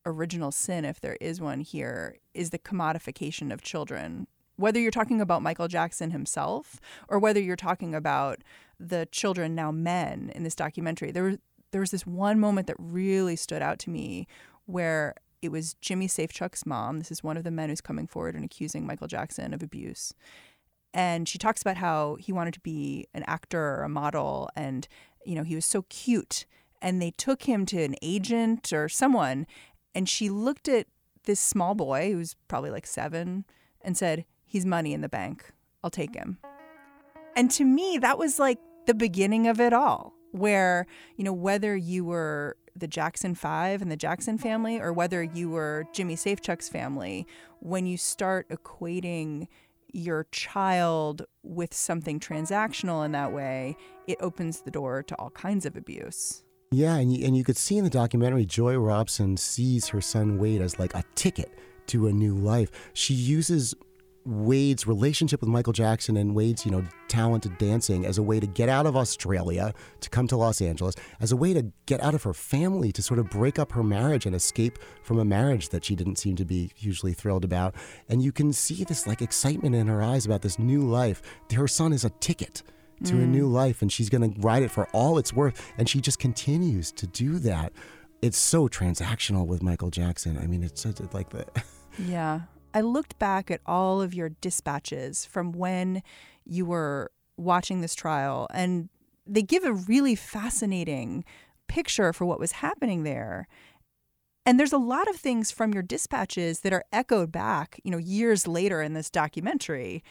original 0.07 0.51
sin, 0.51 0.85
if 0.85 1.01
there 1.01 1.17
is 1.21 1.41
one 1.41 1.61
here, 1.61 2.17
is 2.33 2.51
the 2.51 2.59
commodification 2.59 3.53
of 3.53 3.61
children. 3.61 4.27
Whether 4.61 4.79
you're 4.79 4.91
talking 4.91 5.23
about 5.23 5.43
Michael 5.43 5.69
Jackson 5.69 6.11
himself 6.11 6.81
or 7.09 7.19
whether 7.19 7.41
you're 7.41 7.57
talking 7.57 7.95
about 7.95 8.43
the 8.79 9.09
children, 9.11 9.55
now 9.55 9.71
men, 9.71 10.31
in 10.35 10.43
this 10.43 10.55
documentary, 10.55 11.11
there 11.11 11.25
was, 11.25 11.39
there 11.71 11.81
was 11.81 11.91
this 11.91 12.07
one 12.07 12.39
moment 12.39 12.67
that 12.67 12.77
really 12.79 13.37
stood 13.37 13.63
out 13.63 13.79
to 13.81 13.91
me 13.91 14.27
where 14.67 15.15
it 15.41 15.51
was 15.51 15.75
Jimmy 15.81 16.09
Safechuck's 16.09 16.67
mom. 16.67 16.99
This 16.99 17.11
is 17.11 17.25
one 17.25 17.39
of 17.39 17.45
the 17.45 17.51
men 17.51 17.71
who's 17.71 17.81
coming 17.81 18.07
forward 18.07 18.35
and 18.35 18.45
accusing 18.45 18.87
Michael 18.87 19.07
Jackson 19.07 19.55
of 19.55 19.63
abuse. 19.63 20.13
And 20.93 21.27
she 21.27 21.39
talks 21.39 21.63
about 21.63 21.79
how 21.79 22.17
he 22.17 22.31
wanted 22.31 22.53
to 22.55 22.61
be 22.61 23.07
an 23.15 23.25
actor 23.27 23.77
or 23.77 23.83
a 23.85 23.89
model 23.89 24.51
and, 24.55 24.87
you 25.25 25.35
know, 25.35 25.45
he 25.45 25.55
was 25.55 25.65
so 25.65 25.87
cute. 25.89 26.45
And 26.83 27.01
they 27.01 27.13
took 27.13 27.45
him 27.45 27.65
to 27.67 27.83
an 27.83 27.95
agent 28.03 28.75
or 28.75 28.91
someone. 28.91 29.47
And 29.95 30.07
she 30.07 30.29
looked 30.29 30.69
at 30.69 30.87
this 31.25 31.41
small 31.41 31.75
boy 31.75 32.13
who 32.13 32.19
was 32.19 32.37
probably 32.49 32.71
like 32.71 32.87
seven 32.87 33.47
and 33.81 33.97
said, 33.97 34.27
He's 34.51 34.67
money 34.67 34.93
in 34.93 35.01
the 35.01 35.09
bank. 35.09 35.53
I'll 35.85 35.91
take 35.91 36.11
mm-hmm. 36.11 36.31
him. 36.31 36.39
And 37.37 37.53
to 37.53 37.65
me, 37.65 37.99
that 37.99 38.19
was 38.19 38.41
like 38.41 38.59
the 38.87 38.95
beginning 38.95 39.47
of 39.47 39.61
it 39.61 39.73
all, 39.73 40.13
where, 40.33 40.89
you 41.17 41.23
know, 41.23 41.33
whether 41.33 41.77
you 41.77 42.05
were 42.05 42.57
the 42.75 42.89
Jackson 42.89 43.37
Five 43.37 43.81
and 43.81 43.93
the 43.93 43.97
Jackson 43.97 44.39
family, 44.39 44.81
or 44.81 44.93
whether 44.93 45.23
you 45.23 45.51
were 45.51 45.87
Jimmy 45.93 46.17
Safechuck's 46.17 46.69
family, 46.69 47.29
when 47.61 47.87
you 47.87 47.97
start 47.97 48.49
equating 48.49 49.47
your 49.93 50.27
child 50.33 51.23
with 51.45 51.73
something 51.73 52.19
transactional 52.19 53.05
in 53.05 53.13
that 53.13 53.33
way, 53.33 53.77
it 54.09 54.19
opens 54.21 54.63
the 54.63 54.73
door 54.73 55.05
to 55.05 55.15
all 55.15 55.31
kinds 55.31 55.65
of 55.65 55.77
abuse. 55.77 56.43
Yeah, 56.73 56.97
and 56.97 57.15
you, 57.15 57.25
and 57.25 57.37
you 57.37 57.45
could 57.45 57.57
see 57.57 57.79
in 57.79 57.85
the 57.85 57.91
documentary, 57.91 58.47
Joy 58.47 58.77
Robson 58.77 59.37
sees 59.37 59.89
her 59.89 60.01
son 60.01 60.39
Wade 60.39 60.61
as 60.61 60.81
like 60.81 60.95
a 60.95 61.05
ticket 61.15 61.57
to 61.87 62.09
a 62.09 62.13
new 62.13 62.35
life. 62.35 62.71
She 62.93 63.15
uses 63.15 63.75
Wade's 64.27 64.87
relationship 64.87 65.41
with 65.41 65.49
Michael 65.49 65.73
Jackson 65.73 66.17
and 66.17 66.35
Wade's, 66.35 66.67
you 66.67 66.71
know, 66.71 66.85
talented 67.09 67.57
dancing 67.59 68.05
as 68.05 68.19
a 68.19 68.23
way 68.23 68.39
to 68.39 68.47
get 68.47 68.69
out 68.69 68.85
of 68.85 68.97
Australia 68.97 69.73
to 70.01 70.11
come 70.11 70.27
to 70.29 70.37
Los 70.37 70.61
Angeles, 70.61 70.95
as 71.21 71.33
a 71.33 71.37
way 71.37 71.55
to 71.55 71.73
get 71.87 72.03
out 72.03 72.15
of 72.15 72.23
her 72.23 72.35
family 72.35 72.93
to 72.93 73.03
sort 73.03 73.19
of 73.19 73.31
break 73.31 73.59
up 73.59 73.73
her 73.73 73.83
marriage 73.83 74.27
and 74.27 74.37
escape 74.37 74.79
from 75.03 75.19
a 75.19 75.25
marriage 75.25 75.71
that 75.71 75.85
she 75.85 75.97
didn't 75.97 76.17
seem 76.17 76.37
to 76.37 76.45
be 76.45 76.71
hugely 76.77 77.15
thrilled 77.15 77.45
about. 77.45 77.75
And 78.09 78.23
you 78.23 78.31
can 78.31 78.53
see 78.53 78.85
this 78.85 79.07
like 79.07 79.23
excitement 79.23 79.75
in 79.75 79.87
her 79.87 80.03
eyes 80.03 80.27
about 80.27 80.43
this 80.43 80.59
new 80.59 80.83
life. 80.83 81.23
Her 81.53 81.69
son 81.69 81.93
is 81.93 82.05
a 82.05 82.11
ticket 82.11 82.63
to 83.05 83.15
a 83.15 83.25
mm. 83.25 83.29
new 83.29 83.47
life 83.47 83.81
and 83.81 83.91
she's 83.91 84.11
going 84.11 84.35
to 84.35 84.41
ride 84.41 84.63
it 84.63 84.71
for 84.71 84.87
all 84.93 85.17
it's 85.17 85.33
worth 85.33 85.73
and 85.79 85.89
she 85.89 86.03
just 86.03 86.19
continues 86.19 86.93
to 86.93 87.07
do 87.07 87.39
that. 87.39 87.73
It's 88.21 88.37
so 88.37 88.69
transactional 88.69 89.47
with 89.47 89.63
Michael 89.63 89.91
Jackson. 89.91 90.37
I 90.37 90.47
mean, 90.47 90.63
it's, 90.63 90.85
it's 90.85 91.01
like 91.15 91.31
the 91.31 91.47
Yeah. 91.99 92.41
I 92.73 92.81
looked 92.81 93.19
back 93.19 93.51
at 93.51 93.61
all 93.67 94.01
of 94.01 94.15
your 94.15 94.29
dispatches 94.29 95.25
from 95.25 95.53
when 95.53 96.03
you 96.45 96.65
were 96.67 97.11
watching 97.37 97.81
this 97.81 97.95
trial, 97.95 98.47
and 98.53 98.89
they 99.27 99.43
give 99.43 99.65
a 99.65 99.73
really 99.73 100.15
fascinating 100.15 101.25
picture 101.69 102.13
for 102.13 102.25
what 102.25 102.41
was 102.41 102.53
happening 102.53 103.03
there. 103.03 103.47
And 104.47 104.59
there's 104.59 104.73
a 104.73 104.79
lot 104.79 105.09
of 105.09 105.17
things 105.17 105.51
from 105.51 105.73
your 105.73 105.83
dispatches 105.83 106.61
that 106.61 106.73
are 106.73 106.85
echoed 106.93 107.31
back, 107.31 107.81
you 107.85 107.91
know, 107.91 107.99
years 107.99 108.49
later 108.49 108.83
in 108.83 108.95
this 108.95 109.11
documentary. 109.11 110.03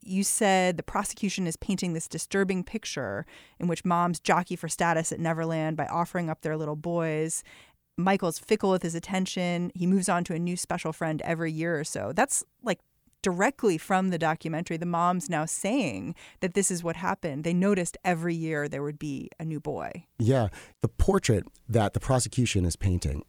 You 0.00 0.22
said 0.22 0.76
the 0.76 0.82
prosecution 0.82 1.46
is 1.46 1.56
painting 1.56 1.92
this 1.92 2.06
disturbing 2.06 2.62
picture 2.62 3.26
in 3.58 3.66
which 3.66 3.84
moms 3.84 4.20
jockey 4.20 4.54
for 4.54 4.68
status 4.68 5.10
at 5.10 5.18
Neverland 5.18 5.76
by 5.76 5.86
offering 5.86 6.30
up 6.30 6.42
their 6.42 6.56
little 6.56 6.76
boys. 6.76 7.42
Michael's 7.98 8.38
fickle 8.38 8.70
with 8.70 8.82
his 8.82 8.94
attention. 8.94 9.72
He 9.74 9.86
moves 9.86 10.08
on 10.08 10.24
to 10.24 10.34
a 10.34 10.38
new 10.38 10.56
special 10.56 10.92
friend 10.92 11.20
every 11.22 11.52
year 11.52 11.78
or 11.78 11.84
so. 11.84 12.12
That's 12.14 12.44
like 12.62 12.78
directly 13.22 13.76
from 13.76 14.10
the 14.10 14.18
documentary. 14.18 14.76
The 14.76 14.86
mom's 14.86 15.28
now 15.28 15.44
saying 15.44 16.14
that 16.40 16.54
this 16.54 16.70
is 16.70 16.84
what 16.84 16.96
happened. 16.96 17.42
They 17.42 17.52
noticed 17.52 17.98
every 18.04 18.34
year 18.34 18.68
there 18.68 18.84
would 18.84 18.98
be 18.98 19.28
a 19.40 19.44
new 19.44 19.58
boy. 19.58 20.06
Yeah. 20.18 20.48
The 20.80 20.88
portrait 20.88 21.44
that 21.68 21.92
the 21.92 22.00
prosecution 22.00 22.64
is 22.64 22.76
painting 22.76 23.24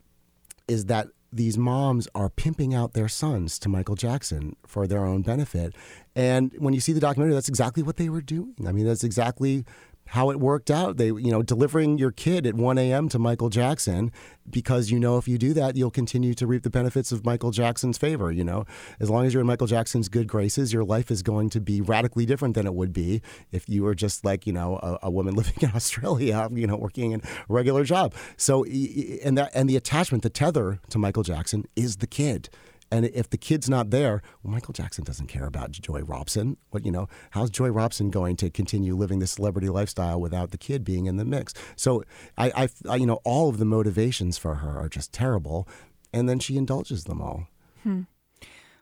is 0.68 0.86
that 0.86 1.08
these 1.32 1.58
moms 1.58 2.08
are 2.16 2.30
pimping 2.30 2.74
out 2.74 2.94
their 2.94 3.08
sons 3.08 3.60
to 3.60 3.70
Michael 3.70 3.96
Jackson 3.96 4.56
for 4.66 4.88
their 4.88 5.06
own 5.06 5.22
benefit. 5.22 5.76
And 6.16 6.54
when 6.58 6.74
you 6.74 6.80
see 6.80 6.94
the 6.94 7.00
documentary, 7.00 7.34
that's 7.34 7.50
exactly 7.50 7.84
what 7.84 7.98
they 7.98 8.10
were 8.10 8.22
doing. 8.22 8.56
I 8.68 8.72
mean, 8.72 8.86
that's 8.86 9.04
exactly 9.04 9.64
how 10.10 10.32
it 10.32 10.40
worked 10.40 10.72
out. 10.72 10.98
They, 10.98 11.08
you 11.08 11.32
know, 11.32 11.44
delivering 11.44 11.98
your 11.98 12.12
kid 12.12 12.48
at 12.48 12.56
1 12.56 12.78
a.m. 12.78 13.10
to 13.10 13.20
Michael 13.20 13.50
Jackson 13.50 14.12
because 14.50 14.90
you 14.90 15.00
know 15.00 15.18
if 15.18 15.28
you 15.28 15.38
do 15.38 15.54
that, 15.54 15.76
you'll 15.76 15.92
continue 15.92 16.34
to 16.34 16.48
reap 16.48 16.64
the 16.64 16.70
benefits 16.72 17.12
of 17.12 17.24
Michael 17.24 17.52
Jackson's 17.52 17.98
favor. 17.98 18.32
You 18.32 18.44
know, 18.44 18.66
as 19.00 19.10
long 19.10 19.26
as 19.26 19.34
you're 19.34 19.42
in 19.42 19.48
Michael 19.48 19.68
Jackson's 19.68 20.10
good 20.10 20.28
graces, 20.28 20.74
your 20.74 20.84
life 20.84 21.12
is 21.12 21.22
going 21.22 21.52
to 21.52 21.62
be 21.62 21.80
radically 21.80 22.26
different 22.26 22.56
than 22.56 22.66
it 22.66 22.74
would 22.74 22.92
be 22.92 23.22
if 23.52 23.70
you 23.70 23.84
were 23.84 23.94
just 23.94 24.26
like, 24.26 24.48
you 24.48 24.54
know, 24.54 24.80
a, 24.82 25.08
a 25.08 25.12
woman 25.12 25.36
living 25.36 25.56
in 25.62 25.72
Australia, 25.76 26.50
you 26.52 26.66
know, 26.66 26.76
working 26.76 27.12
in 27.12 27.22
a 27.22 27.28
regular 27.48 27.84
job. 27.84 28.14
So, 28.36 28.66
and 28.66 29.38
that, 29.38 29.52
and 29.54 29.70
the 29.70 29.76
attachment, 29.76 30.24
the 30.24 30.30
tether 30.30 30.80
to 30.90 30.98
Michael 30.98 31.24
Jackson 31.24 31.66
is 31.76 31.98
the 31.98 32.08
kid. 32.08 32.50
And 32.92 33.06
if 33.06 33.30
the 33.30 33.38
kid's 33.38 33.70
not 33.70 33.92
there, 33.92 34.22
well, 34.42 34.52
Michael 34.52 34.74
Jackson 34.74 35.04
doesn't 35.04 35.28
care 35.28 35.46
about 35.46 35.72
Joy 35.72 36.02
Robson. 36.02 36.58
What 36.72 36.86
you 36.86 36.92
know, 36.92 37.08
how's 37.32 37.50
Joy 37.50 37.70
Robson 37.70 38.10
going 38.10 38.36
to 38.38 38.50
continue 38.50 38.96
living 38.96 39.20
this 39.20 39.32
celebrity 39.32 39.70
lifestyle 39.70 40.20
without 40.20 40.52
the 40.52 40.58
kid 40.58 40.84
being 40.84 41.06
in 41.06 41.18
the 41.18 41.26
mix? 41.26 41.54
So 41.76 42.04
I, 42.38 42.52
I, 42.56 42.70
I 42.90 42.96
you 42.96 43.06
know, 43.06 43.20
all 43.24 43.50
of 43.50 43.58
the 43.58 43.66
motivations 43.66 44.38
for 44.38 44.56
her 44.56 44.80
are 44.80 44.90
just 44.90 45.14
terrible, 45.14 45.68
and 46.14 46.28
then 46.28 46.40
she 46.40 46.58
indulges 46.58 47.04
them 47.04 47.22
all. 47.22 47.48
Hmm. 47.84 48.02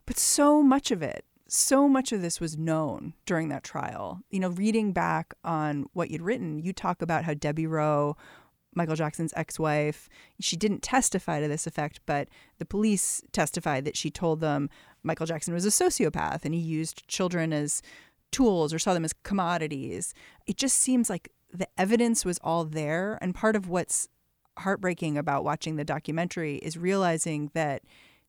But 0.06 0.17
so 0.17 0.63
much 0.63 0.91
of 0.91 1.02
it, 1.02 1.26
so 1.50 1.88
much 1.88 2.12
of 2.12 2.22
this 2.22 2.39
was 2.39 2.58
known 2.58 3.13
during 3.26 3.50
that 3.50 3.63
trial. 3.63 4.22
You 4.30 4.39
know, 4.39 4.50
reading 4.50 4.93
back 4.93 5.34
on 5.43 5.86
what 5.93 6.12
you'd 6.12 6.22
written, 6.22 6.60
you 6.60 6.74
talk 6.74 7.02
about 7.02 7.26
how 7.26 7.34
Debbie 7.34 7.67
Rowe 7.67 8.15
Michael 8.78 8.96
Jackson's 8.96 9.34
ex 9.36 9.60
wife. 9.60 10.08
She 10.40 10.56
didn't 10.56 10.84
testify 10.84 11.42
to 11.42 11.48
this 11.48 11.68
effect, 11.68 12.00
but 12.06 12.30
the 12.60 12.66
police 12.66 13.22
testified 13.34 13.84
that 13.86 13.98
she 13.98 14.10
told 14.10 14.40
them 14.40 14.70
Michael 15.04 15.26
Jackson 15.26 15.54
was 15.54 15.66
a 15.66 15.70
sociopath 15.70 16.46
and 16.46 16.54
he 16.54 16.60
used 16.62 17.08
children 17.08 17.52
as 17.52 17.82
tools 18.32 18.74
or 18.74 18.80
saw 18.80 18.94
them 18.94 19.06
as 19.06 19.13
commodities. 19.24 20.13
It 20.46 20.58
just 20.58 20.78
seems 20.78 21.10
like 21.10 21.32
the 21.52 21.68
evidence 21.78 22.24
was 22.24 22.40
all 22.44 22.66
there. 22.66 23.18
And 23.22 23.34
part 23.34 23.56
of 23.56 23.68
what's 23.68 24.08
heartbreaking 24.60 25.18
about 25.18 25.44
watching 25.44 25.76
the 25.76 25.84
documentary 25.84 26.58
is 26.58 26.78
realizing 26.78 27.52
that, 27.54 27.84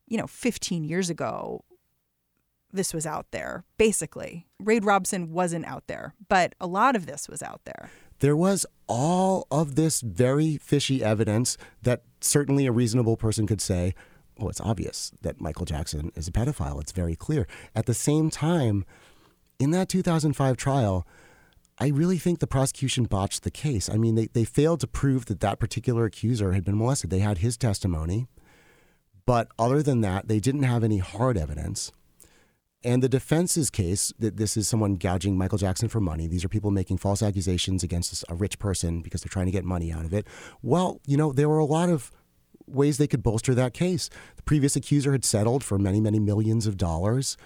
you 0.06 0.16
know, 0.16 0.26
15 0.26 0.84
years 0.84 1.10
ago, 1.10 1.64
this 2.72 2.92
was 2.92 3.06
out 3.06 3.30
there, 3.30 3.64
basically. 3.76 4.46
Wade 4.60 4.84
Robson 4.84 5.32
wasn't 5.32 5.66
out 5.66 5.86
there, 5.86 6.14
but 6.28 6.54
a 6.60 6.66
lot 6.66 6.96
of 6.96 7.06
this 7.06 7.28
was 7.28 7.42
out 7.42 7.62
there 7.64 7.90
there 8.20 8.36
was 8.36 8.66
all 8.86 9.46
of 9.50 9.74
this 9.74 10.00
very 10.00 10.56
fishy 10.56 11.02
evidence 11.02 11.56
that 11.82 12.02
certainly 12.20 12.66
a 12.66 12.72
reasonable 12.72 13.16
person 13.16 13.46
could 13.46 13.60
say, 13.60 13.94
well, 14.38 14.48
it's 14.48 14.60
obvious 14.60 15.12
that 15.22 15.40
Michael 15.40 15.66
Jackson 15.66 16.12
is 16.14 16.28
a 16.28 16.32
pedophile. 16.32 16.80
It's 16.80 16.92
very 16.92 17.16
clear. 17.16 17.46
At 17.74 17.86
the 17.86 17.94
same 17.94 18.30
time, 18.30 18.84
in 19.58 19.72
that 19.72 19.88
2005 19.88 20.56
trial, 20.56 21.06
I 21.78 21.88
really 21.88 22.18
think 22.18 22.38
the 22.38 22.46
prosecution 22.46 23.04
botched 23.04 23.42
the 23.42 23.50
case. 23.50 23.88
I 23.88 23.96
mean, 23.96 24.14
they, 24.14 24.26
they 24.26 24.44
failed 24.44 24.80
to 24.80 24.86
prove 24.86 25.26
that 25.26 25.40
that 25.40 25.58
particular 25.58 26.04
accuser 26.04 26.52
had 26.52 26.64
been 26.64 26.78
molested. 26.78 27.10
They 27.10 27.20
had 27.20 27.38
his 27.38 27.56
testimony, 27.56 28.26
but 29.26 29.48
other 29.58 29.82
than 29.82 30.00
that, 30.00 30.28
they 30.28 30.40
didn't 30.40 30.64
have 30.64 30.82
any 30.82 30.98
hard 30.98 31.36
evidence. 31.36 31.92
And 32.84 33.02
the 33.02 33.08
defense's 33.08 33.70
case 33.70 34.12
that 34.20 34.36
this 34.36 34.56
is 34.56 34.68
someone 34.68 34.94
gouging 34.94 35.36
Michael 35.36 35.58
Jackson 35.58 35.88
for 35.88 36.00
money. 36.00 36.28
These 36.28 36.44
are 36.44 36.48
people 36.48 36.70
making 36.70 36.98
false 36.98 37.22
accusations 37.22 37.82
against 37.82 38.24
a 38.28 38.34
rich 38.34 38.58
person 38.60 39.00
because 39.02 39.20
they're 39.20 39.30
trying 39.30 39.46
to 39.46 39.52
get 39.52 39.64
money 39.64 39.92
out 39.92 40.04
of 40.04 40.14
it. 40.14 40.26
Well, 40.62 41.00
you 41.04 41.16
know, 41.16 41.32
there 41.32 41.48
were 41.48 41.58
a 41.58 41.64
lot 41.64 41.88
of 41.88 42.12
ways 42.68 42.98
they 42.98 43.08
could 43.08 43.22
bolster 43.22 43.54
that 43.54 43.74
case. 43.74 44.08
The 44.36 44.42
previous 44.42 44.76
accuser 44.76 45.12
had 45.12 45.24
settled 45.24 45.64
for 45.64 45.78
many, 45.78 46.00
many 46.00 46.20
millions 46.20 46.66
of 46.66 46.76
dollars. 46.76 47.36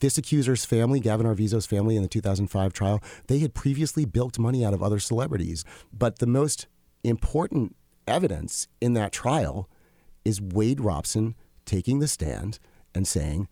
this 0.00 0.18
accuser's 0.18 0.64
family, 0.64 0.98
Gavin 0.98 1.26
Arvizo's 1.26 1.64
family 1.64 1.94
in 1.94 2.02
the 2.02 2.08
2005 2.08 2.72
trial, 2.72 3.00
they 3.28 3.38
had 3.38 3.54
previously 3.54 4.04
bilked 4.04 4.36
money 4.36 4.64
out 4.64 4.74
of 4.74 4.82
other 4.82 4.98
celebrities. 4.98 5.64
But 5.92 6.18
the 6.18 6.26
most 6.26 6.66
important 7.04 7.76
evidence 8.08 8.66
in 8.80 8.94
that 8.94 9.12
trial 9.12 9.70
is 10.24 10.40
Wade 10.40 10.80
Robson 10.80 11.36
taking 11.64 12.00
the 12.00 12.08
stand 12.08 12.58
and 12.94 13.06
saying, 13.06 13.48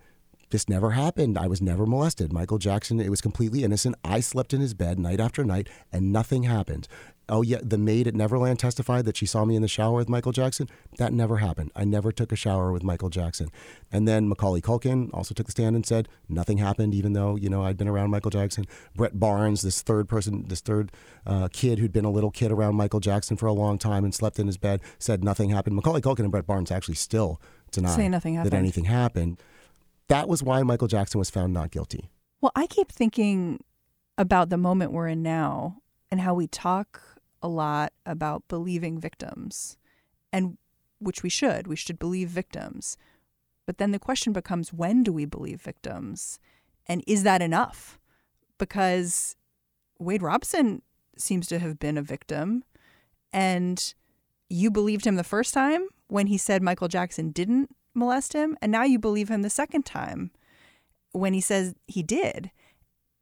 this 0.50 0.68
never 0.68 0.90
happened. 0.90 1.38
I 1.38 1.46
was 1.46 1.62
never 1.62 1.86
molested. 1.86 2.32
Michael 2.32 2.58
Jackson, 2.58 3.00
it 3.00 3.10
was 3.10 3.20
completely 3.20 3.64
innocent. 3.64 3.96
I 4.04 4.20
slept 4.20 4.52
in 4.52 4.60
his 4.60 4.74
bed 4.74 4.98
night 4.98 5.20
after 5.20 5.44
night 5.44 5.68
and 5.92 6.12
nothing 6.12 6.44
happened. 6.44 6.88
Oh, 7.32 7.42
yeah, 7.42 7.58
the 7.62 7.78
maid 7.78 8.08
at 8.08 8.14
Neverland 8.16 8.58
testified 8.58 9.04
that 9.04 9.16
she 9.16 9.24
saw 9.24 9.44
me 9.44 9.54
in 9.54 9.62
the 9.62 9.68
shower 9.68 9.94
with 9.94 10.08
Michael 10.08 10.32
Jackson. 10.32 10.68
That 10.98 11.12
never 11.12 11.36
happened. 11.36 11.70
I 11.76 11.84
never 11.84 12.10
took 12.10 12.32
a 12.32 12.36
shower 12.36 12.72
with 12.72 12.82
Michael 12.82 13.08
Jackson. 13.08 13.50
And 13.92 14.08
then 14.08 14.28
Macaulay 14.28 14.60
Culkin 14.60 15.10
also 15.14 15.32
took 15.32 15.46
the 15.46 15.52
stand 15.52 15.76
and 15.76 15.86
said 15.86 16.08
nothing 16.28 16.58
happened, 16.58 16.92
even 16.92 17.12
though, 17.12 17.36
you 17.36 17.48
know, 17.48 17.62
I'd 17.62 17.76
been 17.76 17.86
around 17.86 18.10
Michael 18.10 18.32
Jackson. 18.32 18.66
Brett 18.96 19.20
Barnes, 19.20 19.62
this 19.62 19.80
third 19.80 20.08
person, 20.08 20.48
this 20.48 20.60
third 20.60 20.90
uh, 21.24 21.46
kid 21.52 21.78
who'd 21.78 21.92
been 21.92 22.04
a 22.04 22.10
little 22.10 22.32
kid 22.32 22.50
around 22.50 22.74
Michael 22.74 22.98
Jackson 22.98 23.36
for 23.36 23.46
a 23.46 23.52
long 23.52 23.78
time 23.78 24.02
and 24.02 24.12
slept 24.12 24.40
in 24.40 24.48
his 24.48 24.56
bed, 24.56 24.80
said 24.98 25.22
nothing 25.22 25.50
happened. 25.50 25.76
Macaulay 25.76 26.00
Culkin 26.00 26.20
and 26.20 26.32
Brett 26.32 26.48
Barnes 26.48 26.72
actually 26.72 26.96
still 26.96 27.40
deny 27.70 27.94
that 28.42 28.56
anything 28.58 28.86
happened. 28.86 29.40
That 30.10 30.28
was 30.28 30.42
why 30.42 30.64
Michael 30.64 30.88
Jackson 30.88 31.20
was 31.20 31.30
found 31.30 31.54
not 31.54 31.70
guilty. 31.70 32.10
Well, 32.40 32.50
I 32.56 32.66
keep 32.66 32.90
thinking 32.90 33.62
about 34.18 34.50
the 34.50 34.56
moment 34.56 34.90
we're 34.90 35.06
in 35.06 35.22
now 35.22 35.76
and 36.10 36.20
how 36.20 36.34
we 36.34 36.48
talk 36.48 37.00
a 37.40 37.46
lot 37.46 37.92
about 38.04 38.48
believing 38.48 38.98
victims, 38.98 39.78
and 40.32 40.58
which 40.98 41.22
we 41.22 41.28
should. 41.28 41.68
We 41.68 41.76
should 41.76 42.00
believe 42.00 42.28
victims. 42.28 42.96
But 43.66 43.78
then 43.78 43.92
the 43.92 44.00
question 44.00 44.32
becomes 44.32 44.72
when 44.72 45.04
do 45.04 45.12
we 45.12 45.26
believe 45.26 45.60
victims? 45.62 46.40
And 46.86 47.04
is 47.06 47.22
that 47.22 47.40
enough? 47.40 48.00
Because 48.58 49.36
Wade 50.00 50.22
Robson 50.22 50.82
seems 51.16 51.46
to 51.46 51.60
have 51.60 51.78
been 51.78 51.96
a 51.96 52.02
victim, 52.02 52.64
and 53.32 53.94
you 54.48 54.72
believed 54.72 55.06
him 55.06 55.14
the 55.14 55.22
first 55.22 55.54
time 55.54 55.86
when 56.08 56.26
he 56.26 56.36
said 56.36 56.64
Michael 56.64 56.88
Jackson 56.88 57.30
didn't 57.30 57.70
molest 57.94 58.32
him, 58.32 58.56
and 58.60 58.70
now 58.70 58.84
you 58.84 58.98
believe 58.98 59.28
him 59.28 59.42
the 59.42 59.50
second 59.50 59.84
time 59.84 60.30
when 61.12 61.32
he 61.32 61.40
says 61.40 61.74
he 61.86 62.02
did. 62.02 62.50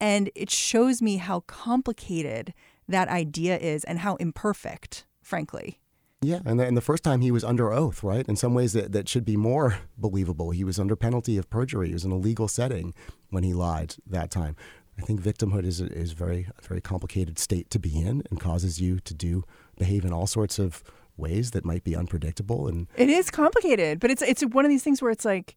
And 0.00 0.30
it 0.34 0.50
shows 0.50 1.02
me 1.02 1.16
how 1.16 1.40
complicated 1.40 2.54
that 2.86 3.08
idea 3.08 3.58
is 3.58 3.84
and 3.84 4.00
how 4.00 4.16
imperfect, 4.16 5.06
frankly. 5.22 5.80
Yeah, 6.20 6.40
and 6.44 6.58
the, 6.58 6.66
and 6.66 6.76
the 6.76 6.82
first 6.82 7.04
time 7.04 7.20
he 7.20 7.30
was 7.30 7.44
under 7.44 7.72
oath, 7.72 8.02
right? 8.02 8.26
In 8.28 8.34
some 8.34 8.52
ways, 8.52 8.72
that, 8.72 8.92
that 8.92 9.08
should 9.08 9.24
be 9.24 9.36
more 9.36 9.78
believable. 9.98 10.50
He 10.50 10.64
was 10.64 10.78
under 10.78 10.96
penalty 10.96 11.36
of 11.36 11.48
perjury. 11.48 11.88
He 11.88 11.94
was 11.94 12.04
in 12.04 12.10
a 12.10 12.16
legal 12.16 12.48
setting 12.48 12.94
when 13.30 13.44
he 13.44 13.52
lied 13.52 13.94
that 14.06 14.30
time. 14.30 14.56
I 14.98 15.02
think 15.02 15.20
victimhood 15.20 15.64
is 15.64 15.80
a, 15.80 15.86
is 15.86 16.12
very 16.12 16.48
a 16.58 16.66
very 16.66 16.80
complicated 16.80 17.38
state 17.38 17.70
to 17.70 17.78
be 17.78 18.00
in, 18.00 18.24
and 18.30 18.40
causes 18.40 18.80
you 18.80 18.98
to 19.00 19.14
do 19.14 19.44
behave 19.76 20.04
in 20.04 20.12
all 20.12 20.26
sorts 20.26 20.58
of 20.58 20.82
ways 21.18 21.50
that 21.52 21.64
might 21.64 21.84
be 21.84 21.96
unpredictable. 21.96 22.68
And 22.68 22.86
It 22.96 23.10
is 23.10 23.30
complicated, 23.30 24.00
but 24.00 24.10
it's 24.10 24.22
it's 24.22 24.42
one 24.42 24.64
of 24.64 24.68
these 24.70 24.82
things 24.82 25.02
where 25.02 25.10
it's 25.10 25.24
like 25.24 25.56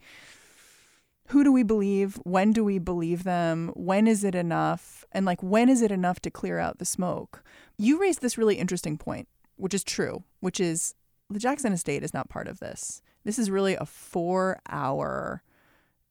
who 1.27 1.45
do 1.45 1.51
we 1.51 1.63
believe? 1.63 2.19
When 2.23 2.51
do 2.51 2.61
we 2.61 2.77
believe 2.77 3.23
them? 3.23 3.71
When 3.73 4.05
is 4.05 4.25
it 4.25 4.35
enough? 4.35 5.05
And 5.13 5.25
like 5.25 5.41
when 5.41 5.69
is 5.69 5.81
it 5.81 5.91
enough 5.91 6.19
to 6.21 6.29
clear 6.31 6.59
out 6.59 6.77
the 6.77 6.85
smoke? 6.85 7.41
You 7.77 8.01
raised 8.01 8.21
this 8.21 8.37
really 8.37 8.55
interesting 8.55 8.97
point, 8.97 9.29
which 9.55 9.73
is 9.73 9.83
true, 9.83 10.25
which 10.41 10.59
is 10.59 10.93
the 11.29 11.39
Jackson 11.39 11.71
estate 11.71 12.03
is 12.03 12.13
not 12.13 12.27
part 12.27 12.49
of 12.49 12.59
this. 12.59 13.01
This 13.23 13.39
is 13.39 13.49
really 13.49 13.75
a 13.75 13.85
4-hour 13.85 15.41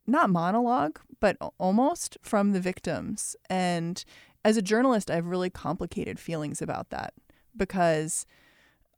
not 0.06 0.30
monologue, 0.30 0.98
but 1.20 1.36
almost 1.58 2.16
from 2.22 2.52
the 2.52 2.60
victims. 2.60 3.36
And 3.50 4.02
as 4.42 4.56
a 4.56 4.62
journalist, 4.62 5.10
I 5.10 5.16
have 5.16 5.26
really 5.26 5.50
complicated 5.50 6.18
feelings 6.18 6.62
about 6.62 6.88
that 6.90 7.12
because 7.54 8.26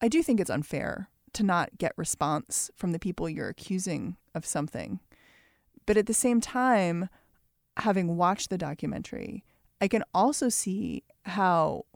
I 0.03 0.09
do 0.09 0.23
think 0.23 0.41
it's 0.41 0.51
unfair 0.51 1.09
to 1.35 1.45
not 1.45 1.79
get 1.79 1.93
response 1.97 2.71
from 2.77 2.91
the 2.91 2.99
people 2.99 3.29
you're 3.29 3.49
accusing 3.49 4.17
of 4.35 4.45
something. 4.45 4.99
But 5.87 5.97
at 5.97 6.07
the 6.07 6.15
same 6.15 6.41
time, 6.41 7.09
having 7.79 8.17
watched 8.17 8.51
the 8.51 8.59
documentary, 8.59 9.45
I 9.81 9.87
can 9.89 10.03
also 10.13 10.49
see 10.49 11.05
how 11.23 11.87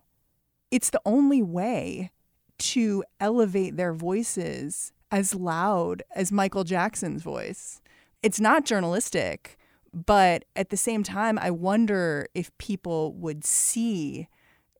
it's 0.70 0.90
the 0.90 1.02
only 1.04 1.42
way 1.42 2.12
to 2.58 3.04
elevate 3.20 3.76
their 3.76 3.92
voices 3.92 4.92
as 5.10 5.34
loud 5.34 6.02
as 6.14 6.32
Michael 6.32 6.64
Jackson's 6.64 7.22
voice. 7.22 7.80
It's 8.22 8.40
not 8.40 8.64
journalistic, 8.64 9.58
but 9.92 10.44
at 10.54 10.70
the 10.70 10.76
same 10.76 11.02
time, 11.02 11.38
I 11.38 11.50
wonder 11.50 12.28
if 12.34 12.56
people 12.58 13.12
would 13.14 13.44
see 13.44 14.28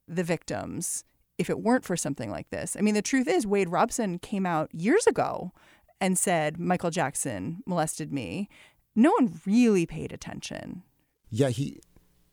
the 0.09 0.25
victims 0.25 1.05
if 1.38 1.51
it 1.51 1.61
weren't 1.61 1.85
for 1.85 1.96
something 1.96 2.31
like 2.31 2.51
this. 2.51 2.77
I 2.79 2.83
mean, 2.83 2.94
the 2.94 3.03
truth 3.03 3.29
is, 3.29 3.46
Wade 3.46 3.68
Robson 3.68 4.18
came 4.18 4.46
out 4.46 4.75
years 4.75 5.07
ago 5.07 5.53
and 6.01 6.18
said, 6.18 6.59
Michael 6.59 6.90
Jackson 6.90 7.62
molested 7.66 8.12
me. 8.12 8.49
No 8.94 9.11
one 9.12 9.40
really 9.46 9.87
paid 9.87 10.12
attention. 10.12 10.83
yeah, 11.31 11.49
he. 11.51 11.81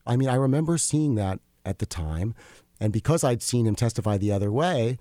I 0.06 0.16
mean, 0.16 0.28
I 0.28 0.34
remember 0.34 0.76
seeing 0.78 1.14
that 1.14 1.40
at 1.64 1.78
the 1.78 1.86
time, 1.86 2.34
and 2.80 2.92
because 2.92 3.24
I'd 3.24 3.42
seen 3.42 3.66
him 3.66 3.74
testify 3.74 4.18
the 4.18 4.32
other 4.32 4.52
way, 4.52 4.98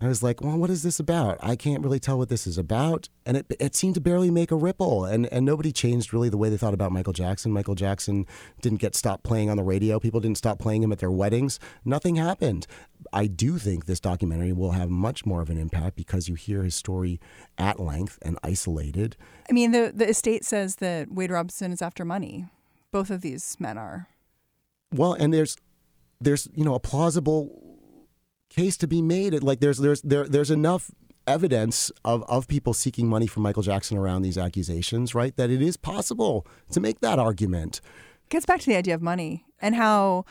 I 0.00 0.08
was 0.08 0.24
like, 0.24 0.40
well, 0.40 0.58
what 0.58 0.70
is 0.70 0.82
this 0.82 0.98
about? 0.98 1.38
I 1.40 1.54
can't 1.54 1.82
really 1.82 2.00
tell 2.00 2.18
what 2.18 2.28
this 2.28 2.48
is 2.48 2.58
about. 2.58 3.08
And 3.24 3.36
it, 3.36 3.46
it 3.60 3.76
seemed 3.76 3.94
to 3.94 4.00
barely 4.00 4.28
make 4.28 4.50
a 4.50 4.56
ripple. 4.56 5.04
And, 5.04 5.26
and 5.32 5.46
nobody 5.46 5.70
changed 5.70 6.12
really 6.12 6.28
the 6.28 6.36
way 6.36 6.48
they 6.48 6.56
thought 6.56 6.74
about 6.74 6.90
Michael 6.90 7.12
Jackson. 7.12 7.52
Michael 7.52 7.76
Jackson 7.76 8.26
didn't 8.60 8.80
get 8.80 8.96
stopped 8.96 9.22
playing 9.22 9.50
on 9.50 9.56
the 9.56 9.62
radio. 9.62 10.00
People 10.00 10.18
didn't 10.18 10.38
stop 10.38 10.58
playing 10.58 10.82
him 10.82 10.90
at 10.90 10.98
their 10.98 11.12
weddings. 11.12 11.60
Nothing 11.84 12.16
happened. 12.16 12.66
I 13.12 13.28
do 13.28 13.56
think 13.56 13.86
this 13.86 14.00
documentary 14.00 14.52
will 14.52 14.72
have 14.72 14.90
much 14.90 15.24
more 15.24 15.40
of 15.40 15.48
an 15.48 15.58
impact 15.58 15.94
because 15.94 16.28
you 16.28 16.34
hear 16.34 16.64
his 16.64 16.74
story 16.74 17.20
at 17.56 17.78
length 17.78 18.18
and 18.22 18.36
isolated. 18.42 19.16
I 19.48 19.52
mean, 19.52 19.70
the, 19.70 19.92
the 19.94 20.08
estate 20.08 20.44
says 20.44 20.76
that 20.76 21.12
Wade 21.12 21.30
Robson 21.30 21.70
is 21.70 21.80
after 21.80 22.04
money. 22.04 22.46
Both 22.90 23.10
of 23.10 23.20
these 23.20 23.56
men 23.60 23.78
are. 23.78 24.08
Well, 24.92 25.12
and 25.14 25.32
there's 25.32 25.56
there's 26.20 26.48
you 26.54 26.64
know 26.64 26.74
a 26.74 26.80
plausible 26.80 27.73
case 28.54 28.76
to 28.78 28.86
be 28.86 29.02
made. 29.02 29.42
Like 29.42 29.60
there's 29.60 29.78
there's 29.78 30.02
there 30.02 30.26
there's 30.26 30.50
enough 30.50 30.90
evidence 31.26 31.90
of 32.04 32.22
of 32.24 32.48
people 32.48 32.74
seeking 32.74 33.08
money 33.08 33.26
from 33.26 33.42
Michael 33.42 33.62
Jackson 33.62 33.96
around 33.96 34.22
these 34.22 34.38
accusations, 34.38 35.14
right? 35.14 35.36
That 35.36 35.50
it 35.50 35.62
is 35.62 35.76
possible 35.76 36.46
to 36.70 36.80
make 36.80 37.00
that 37.00 37.18
argument. 37.18 37.80
Gets 38.28 38.46
back 38.46 38.60
to 38.60 38.66
the 38.66 38.76
idea 38.76 38.94
of 38.94 39.02
money 39.02 39.44
and 39.60 39.74
how 39.74 40.24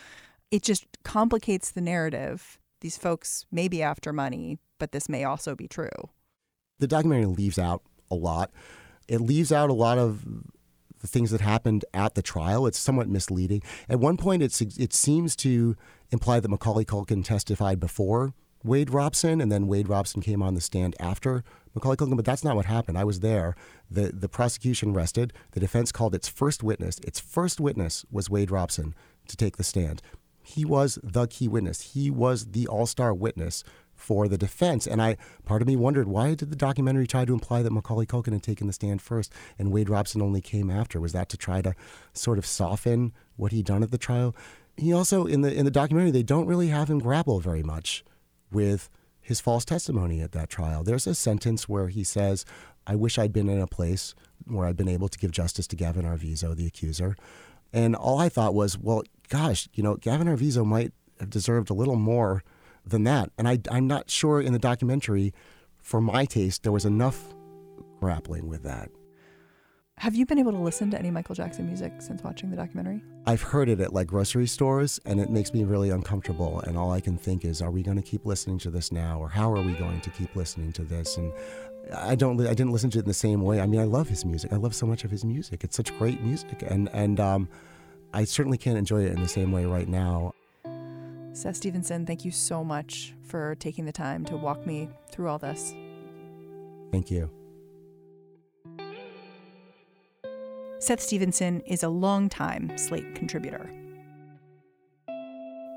it 0.51 0.63
just 0.63 0.85
complicates 1.03 1.71
the 1.71 1.81
narrative. 1.81 2.59
These 2.81 2.97
folks 2.97 3.45
may 3.51 3.67
be 3.67 3.81
after 3.81 4.11
money, 4.11 4.57
but 4.79 4.91
this 4.91 5.07
may 5.07 5.23
also 5.23 5.55
be 5.55 5.67
true. 5.67 5.89
The 6.79 6.87
documentary 6.87 7.27
leaves 7.27 7.57
out 7.57 7.81
a 8.11 8.15
lot. 8.15 8.51
It 9.07 9.19
leaves 9.19 9.51
out 9.51 9.69
a 9.69 9.73
lot 9.73 9.97
of 9.97 10.25
the 10.99 11.07
things 11.07 11.31
that 11.31 11.41
happened 11.41 11.85
at 11.93 12.15
the 12.15 12.21
trial. 12.21 12.65
It's 12.65 12.79
somewhat 12.79 13.09
misleading. 13.09 13.61
At 13.89 13.99
one 13.99 14.17
point, 14.17 14.41
it's, 14.41 14.61
it 14.61 14.93
seems 14.93 15.35
to 15.37 15.75
imply 16.13 16.39
that 16.39 16.47
Macaulay 16.49 16.85
Culkin 16.85 17.25
testified 17.25 17.79
before 17.79 18.33
Wade 18.63 18.91
Robson, 18.91 19.41
and 19.41 19.51
then 19.51 19.67
Wade 19.67 19.89
Robson 19.89 20.21
came 20.21 20.41
on 20.41 20.53
the 20.53 20.61
stand 20.61 20.95
after 20.99 21.43
Macaulay 21.75 21.97
Culkin. 21.97 22.15
But 22.15 22.23
that's 22.23 22.43
not 22.43 22.55
what 22.55 22.65
happened. 22.65 22.97
I 22.97 23.03
was 23.03 23.19
there. 23.19 23.55
The, 23.91 24.13
the 24.13 24.29
prosecution 24.29 24.93
rested. 24.93 25.33
The 25.51 25.59
defense 25.59 25.91
called 25.91 26.15
its 26.15 26.29
first 26.29 26.63
witness. 26.63 26.99
Its 26.99 27.19
first 27.19 27.59
witness 27.59 28.05
was 28.09 28.29
Wade 28.29 28.51
Robson 28.51 28.95
to 29.27 29.35
take 29.35 29.57
the 29.57 29.63
stand. 29.63 30.01
He 30.41 30.63
was 30.63 30.99
the 31.03 31.27
key 31.27 31.47
witness. 31.47 31.93
He 31.93 32.09
was 32.09 32.51
the 32.51 32.67
all 32.67 32.85
star 32.85 33.13
witness 33.13 33.63
for 33.95 34.27
the 34.27 34.37
defense. 34.37 34.85
And 34.87 35.01
I, 35.01 35.17
part 35.45 35.61
of 35.61 35.67
me 35.67 35.75
wondered 35.75 36.07
why 36.07 36.33
did 36.35 36.49
the 36.49 36.55
documentary 36.55 37.07
try 37.07 37.25
to 37.25 37.33
imply 37.33 37.63
that 37.63 37.71
Macaulay 37.71 38.05
Culkin 38.05 38.33
had 38.33 38.43
taken 38.43 38.67
the 38.67 38.73
stand 38.73 39.01
first 39.01 39.31
and 39.57 39.71
Wade 39.71 39.89
Robson 39.89 40.21
only 40.21 40.41
came 40.41 40.69
after? 40.69 40.99
Was 40.99 41.13
that 41.13 41.29
to 41.29 41.37
try 41.37 41.61
to 41.61 41.73
sort 42.13 42.37
of 42.37 42.45
soften 42.45 43.13
what 43.35 43.51
he'd 43.51 43.65
done 43.65 43.83
at 43.83 43.91
the 43.91 43.97
trial? 43.97 44.35
He 44.77 44.91
also 44.91 45.25
in 45.25 45.41
the 45.41 45.53
in 45.53 45.65
the 45.65 45.71
documentary 45.71 46.11
they 46.11 46.23
don't 46.23 46.47
really 46.47 46.69
have 46.69 46.89
him 46.89 46.99
grapple 46.99 47.39
very 47.39 47.63
much 47.63 48.03
with 48.51 48.89
his 49.21 49.39
false 49.39 49.65
testimony 49.65 50.21
at 50.21 50.31
that 50.33 50.49
trial. 50.49 50.83
There's 50.83 51.07
a 51.07 51.15
sentence 51.15 51.69
where 51.69 51.87
he 51.87 52.03
says, 52.03 52.45
"I 52.85 52.95
wish 52.95 53.17
I'd 53.17 53.33
been 53.33 53.49
in 53.49 53.61
a 53.61 53.67
place 53.67 54.15
where 54.45 54.65
I'd 54.67 54.77
been 54.77 54.87
able 54.89 55.07
to 55.07 55.17
give 55.17 55.31
justice 55.31 55.67
to 55.67 55.75
Gavin 55.75 56.05
Arvizo, 56.05 56.55
the 56.55 56.67
accuser." 56.67 57.15
And 57.71 57.95
all 57.95 58.19
I 58.19 58.29
thought 58.29 58.53
was, 58.53 58.77
well, 58.77 59.01
gosh, 59.29 59.67
you 59.73 59.81
know, 59.81 59.95
Gavin 59.95 60.27
Arvizo 60.27 60.63
might 60.63 60.93
have 61.19 61.31
deserved 61.31 61.71
a 61.71 61.73
little 61.73 61.95
more 61.95 62.43
than 62.85 63.03
that. 63.05 63.31
And 63.37 63.47
I, 63.47 63.59
I'm 63.71 63.87
not 63.87 64.11
sure 64.11 64.39
in 64.39 64.53
the 64.53 64.59
documentary, 64.59 65.33
for 65.81 65.99
my 65.99 66.25
taste, 66.25 66.61
there 66.61 66.71
was 66.71 66.85
enough 66.85 67.33
grappling 67.99 68.47
with 68.47 68.61
that. 68.63 68.89
Have 70.03 70.15
you 70.15 70.25
been 70.25 70.37
able 70.37 70.51
to 70.51 70.57
listen 70.57 70.91
to 70.91 70.99
any 70.99 71.09
Michael 71.11 71.33
Jackson 71.33 71.65
music 71.65 71.93
since 71.99 72.21
watching 72.21 72.49
the 72.49 72.57
documentary? 72.57 73.01
I've 73.25 73.41
heard 73.41 73.69
it 73.69 73.79
at 73.79 73.93
like 73.93 74.07
grocery 74.07 74.47
stores, 74.47 74.99
and 75.05 75.17
it 75.17 75.29
makes 75.29 75.53
me 75.53 75.63
really 75.63 75.91
uncomfortable. 75.91 76.59
And 76.67 76.77
all 76.77 76.91
I 76.91 76.99
can 76.99 77.17
think 77.17 77.45
is, 77.45 77.61
are 77.61 77.71
we 77.71 77.83
going 77.83 77.95
to 77.95 78.03
keep 78.03 78.25
listening 78.25 78.57
to 78.59 78.69
this 78.69 78.91
now, 78.91 79.17
or 79.17 79.29
how 79.29 79.49
are 79.53 79.61
we 79.61 79.71
going 79.71 80.01
to 80.01 80.09
keep 80.09 80.35
listening 80.35 80.73
to 80.73 80.83
this? 80.83 81.15
And 81.15 81.31
I 81.95 82.15
don't. 82.15 82.37
I 82.41 82.53
didn't 82.53 82.73
listen 82.73 82.89
to 82.89 82.97
it 82.97 83.03
in 83.03 83.07
the 83.07 83.13
same 83.13 83.43
way. 83.43 83.61
I 83.61 83.65
mean, 83.65 83.79
I 83.79 83.85
love 83.85 84.09
his 84.09 84.25
music. 84.25 84.51
I 84.51 84.57
love 84.57 84.75
so 84.75 84.85
much 84.85 85.05
of 85.05 85.09
his 85.09 85.23
music. 85.23 85.63
It's 85.63 85.77
such 85.77 85.97
great 85.97 86.19
music, 86.19 86.65
and 86.67 86.89
and 86.89 87.21
um, 87.21 87.47
I 88.13 88.25
certainly 88.25 88.57
can't 88.57 88.77
enjoy 88.77 89.05
it 89.05 89.13
in 89.13 89.21
the 89.21 89.29
same 89.29 89.53
way 89.53 89.63
right 89.63 89.87
now. 89.87 90.33
Seth 91.31 91.55
Stevenson, 91.55 92.05
thank 92.05 92.25
you 92.25 92.31
so 92.31 92.61
much 92.61 93.13
for 93.21 93.55
taking 93.55 93.85
the 93.85 93.93
time 93.93 94.25
to 94.25 94.35
walk 94.35 94.67
me 94.67 94.89
through 95.13 95.29
all 95.29 95.39
this. 95.39 95.73
Thank 96.91 97.09
you. 97.09 97.31
Seth 100.83 100.99
Stevenson 100.99 101.61
is 101.61 101.81
a 101.81 101.87
longtime 101.87 102.77
Slate 102.77 103.15
contributor. 103.15 103.71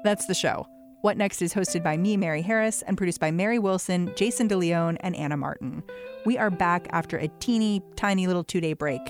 That's 0.03 0.27
the 0.27 0.35
show. 0.35 0.66
What 1.03 1.16
Next 1.16 1.42
is 1.42 1.55
hosted 1.55 1.85
by 1.85 1.97
me, 1.97 2.16
Mary 2.16 2.42
Harris, 2.42 2.83
and 2.83 2.97
produced 2.97 3.21
by 3.21 3.31
Mary 3.31 3.61
Wilson, 3.61 4.12
Jayson 4.16 4.49
De 4.49 4.57
Leon, 4.57 4.97
and 4.97 5.14
Anna 5.14 5.37
Martin. 5.37 5.85
We 6.25 6.37
are 6.38 6.51
back 6.51 6.88
after 6.90 7.19
a 7.19 7.29
teeny 7.38 7.83
tiny 7.95 8.27
little 8.27 8.42
two 8.42 8.61
day 8.61 8.73
break. 8.73 9.01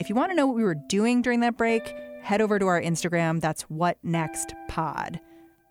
If 0.00 0.08
you 0.08 0.16
want 0.16 0.32
to 0.32 0.34
know 0.34 0.48
what 0.48 0.56
we 0.56 0.64
were 0.64 0.74
doing 0.74 1.22
during 1.22 1.38
that 1.40 1.56
break, 1.56 1.94
head 2.22 2.40
over 2.40 2.58
to 2.58 2.66
our 2.66 2.82
Instagram. 2.82 3.40
That's 3.40 3.62
What 3.62 3.98
Next 4.02 4.52
Pod. 4.66 5.20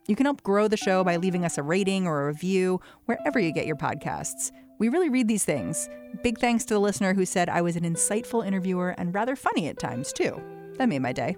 You 0.08 0.16
can 0.16 0.26
help 0.26 0.42
grow 0.42 0.70
the 0.70 0.78
show 0.78 1.04
by 1.04 1.18
leaving 1.18 1.44
us 1.44 1.58
a 1.58 1.64
rating 1.64 2.08
or 2.08 2.22
a 2.22 2.28
review 2.28 2.80
wherever 3.08 3.40
you 3.42 3.52
get 3.52 3.66
your 3.66 3.76
podcasts. 3.76 4.52
We 4.78 4.90
really 4.90 5.10
read 5.10 5.28
these 5.28 5.46
things. 5.46 5.90
Big 6.24 6.38
thanks 6.38 6.66
to 6.66 6.74
the 6.74 6.80
listener 6.80 7.14
who 7.14 7.26
said 7.26 7.50
I 7.50 7.62
was 7.62 7.76
an 7.76 7.84
insightful 7.84 8.46
interviewer 8.46 8.90
and 8.98 9.14
rather 9.14 9.36
funny 9.36 9.68
at 9.68 9.80
times, 9.80 10.12
too. 10.12 10.42
That 10.78 10.90
made 10.90 11.00
my 11.00 11.14
day. 11.14 11.38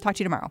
Talk 0.00 0.16
to 0.16 0.20
you 0.20 0.24
tomorrow. 0.24 0.50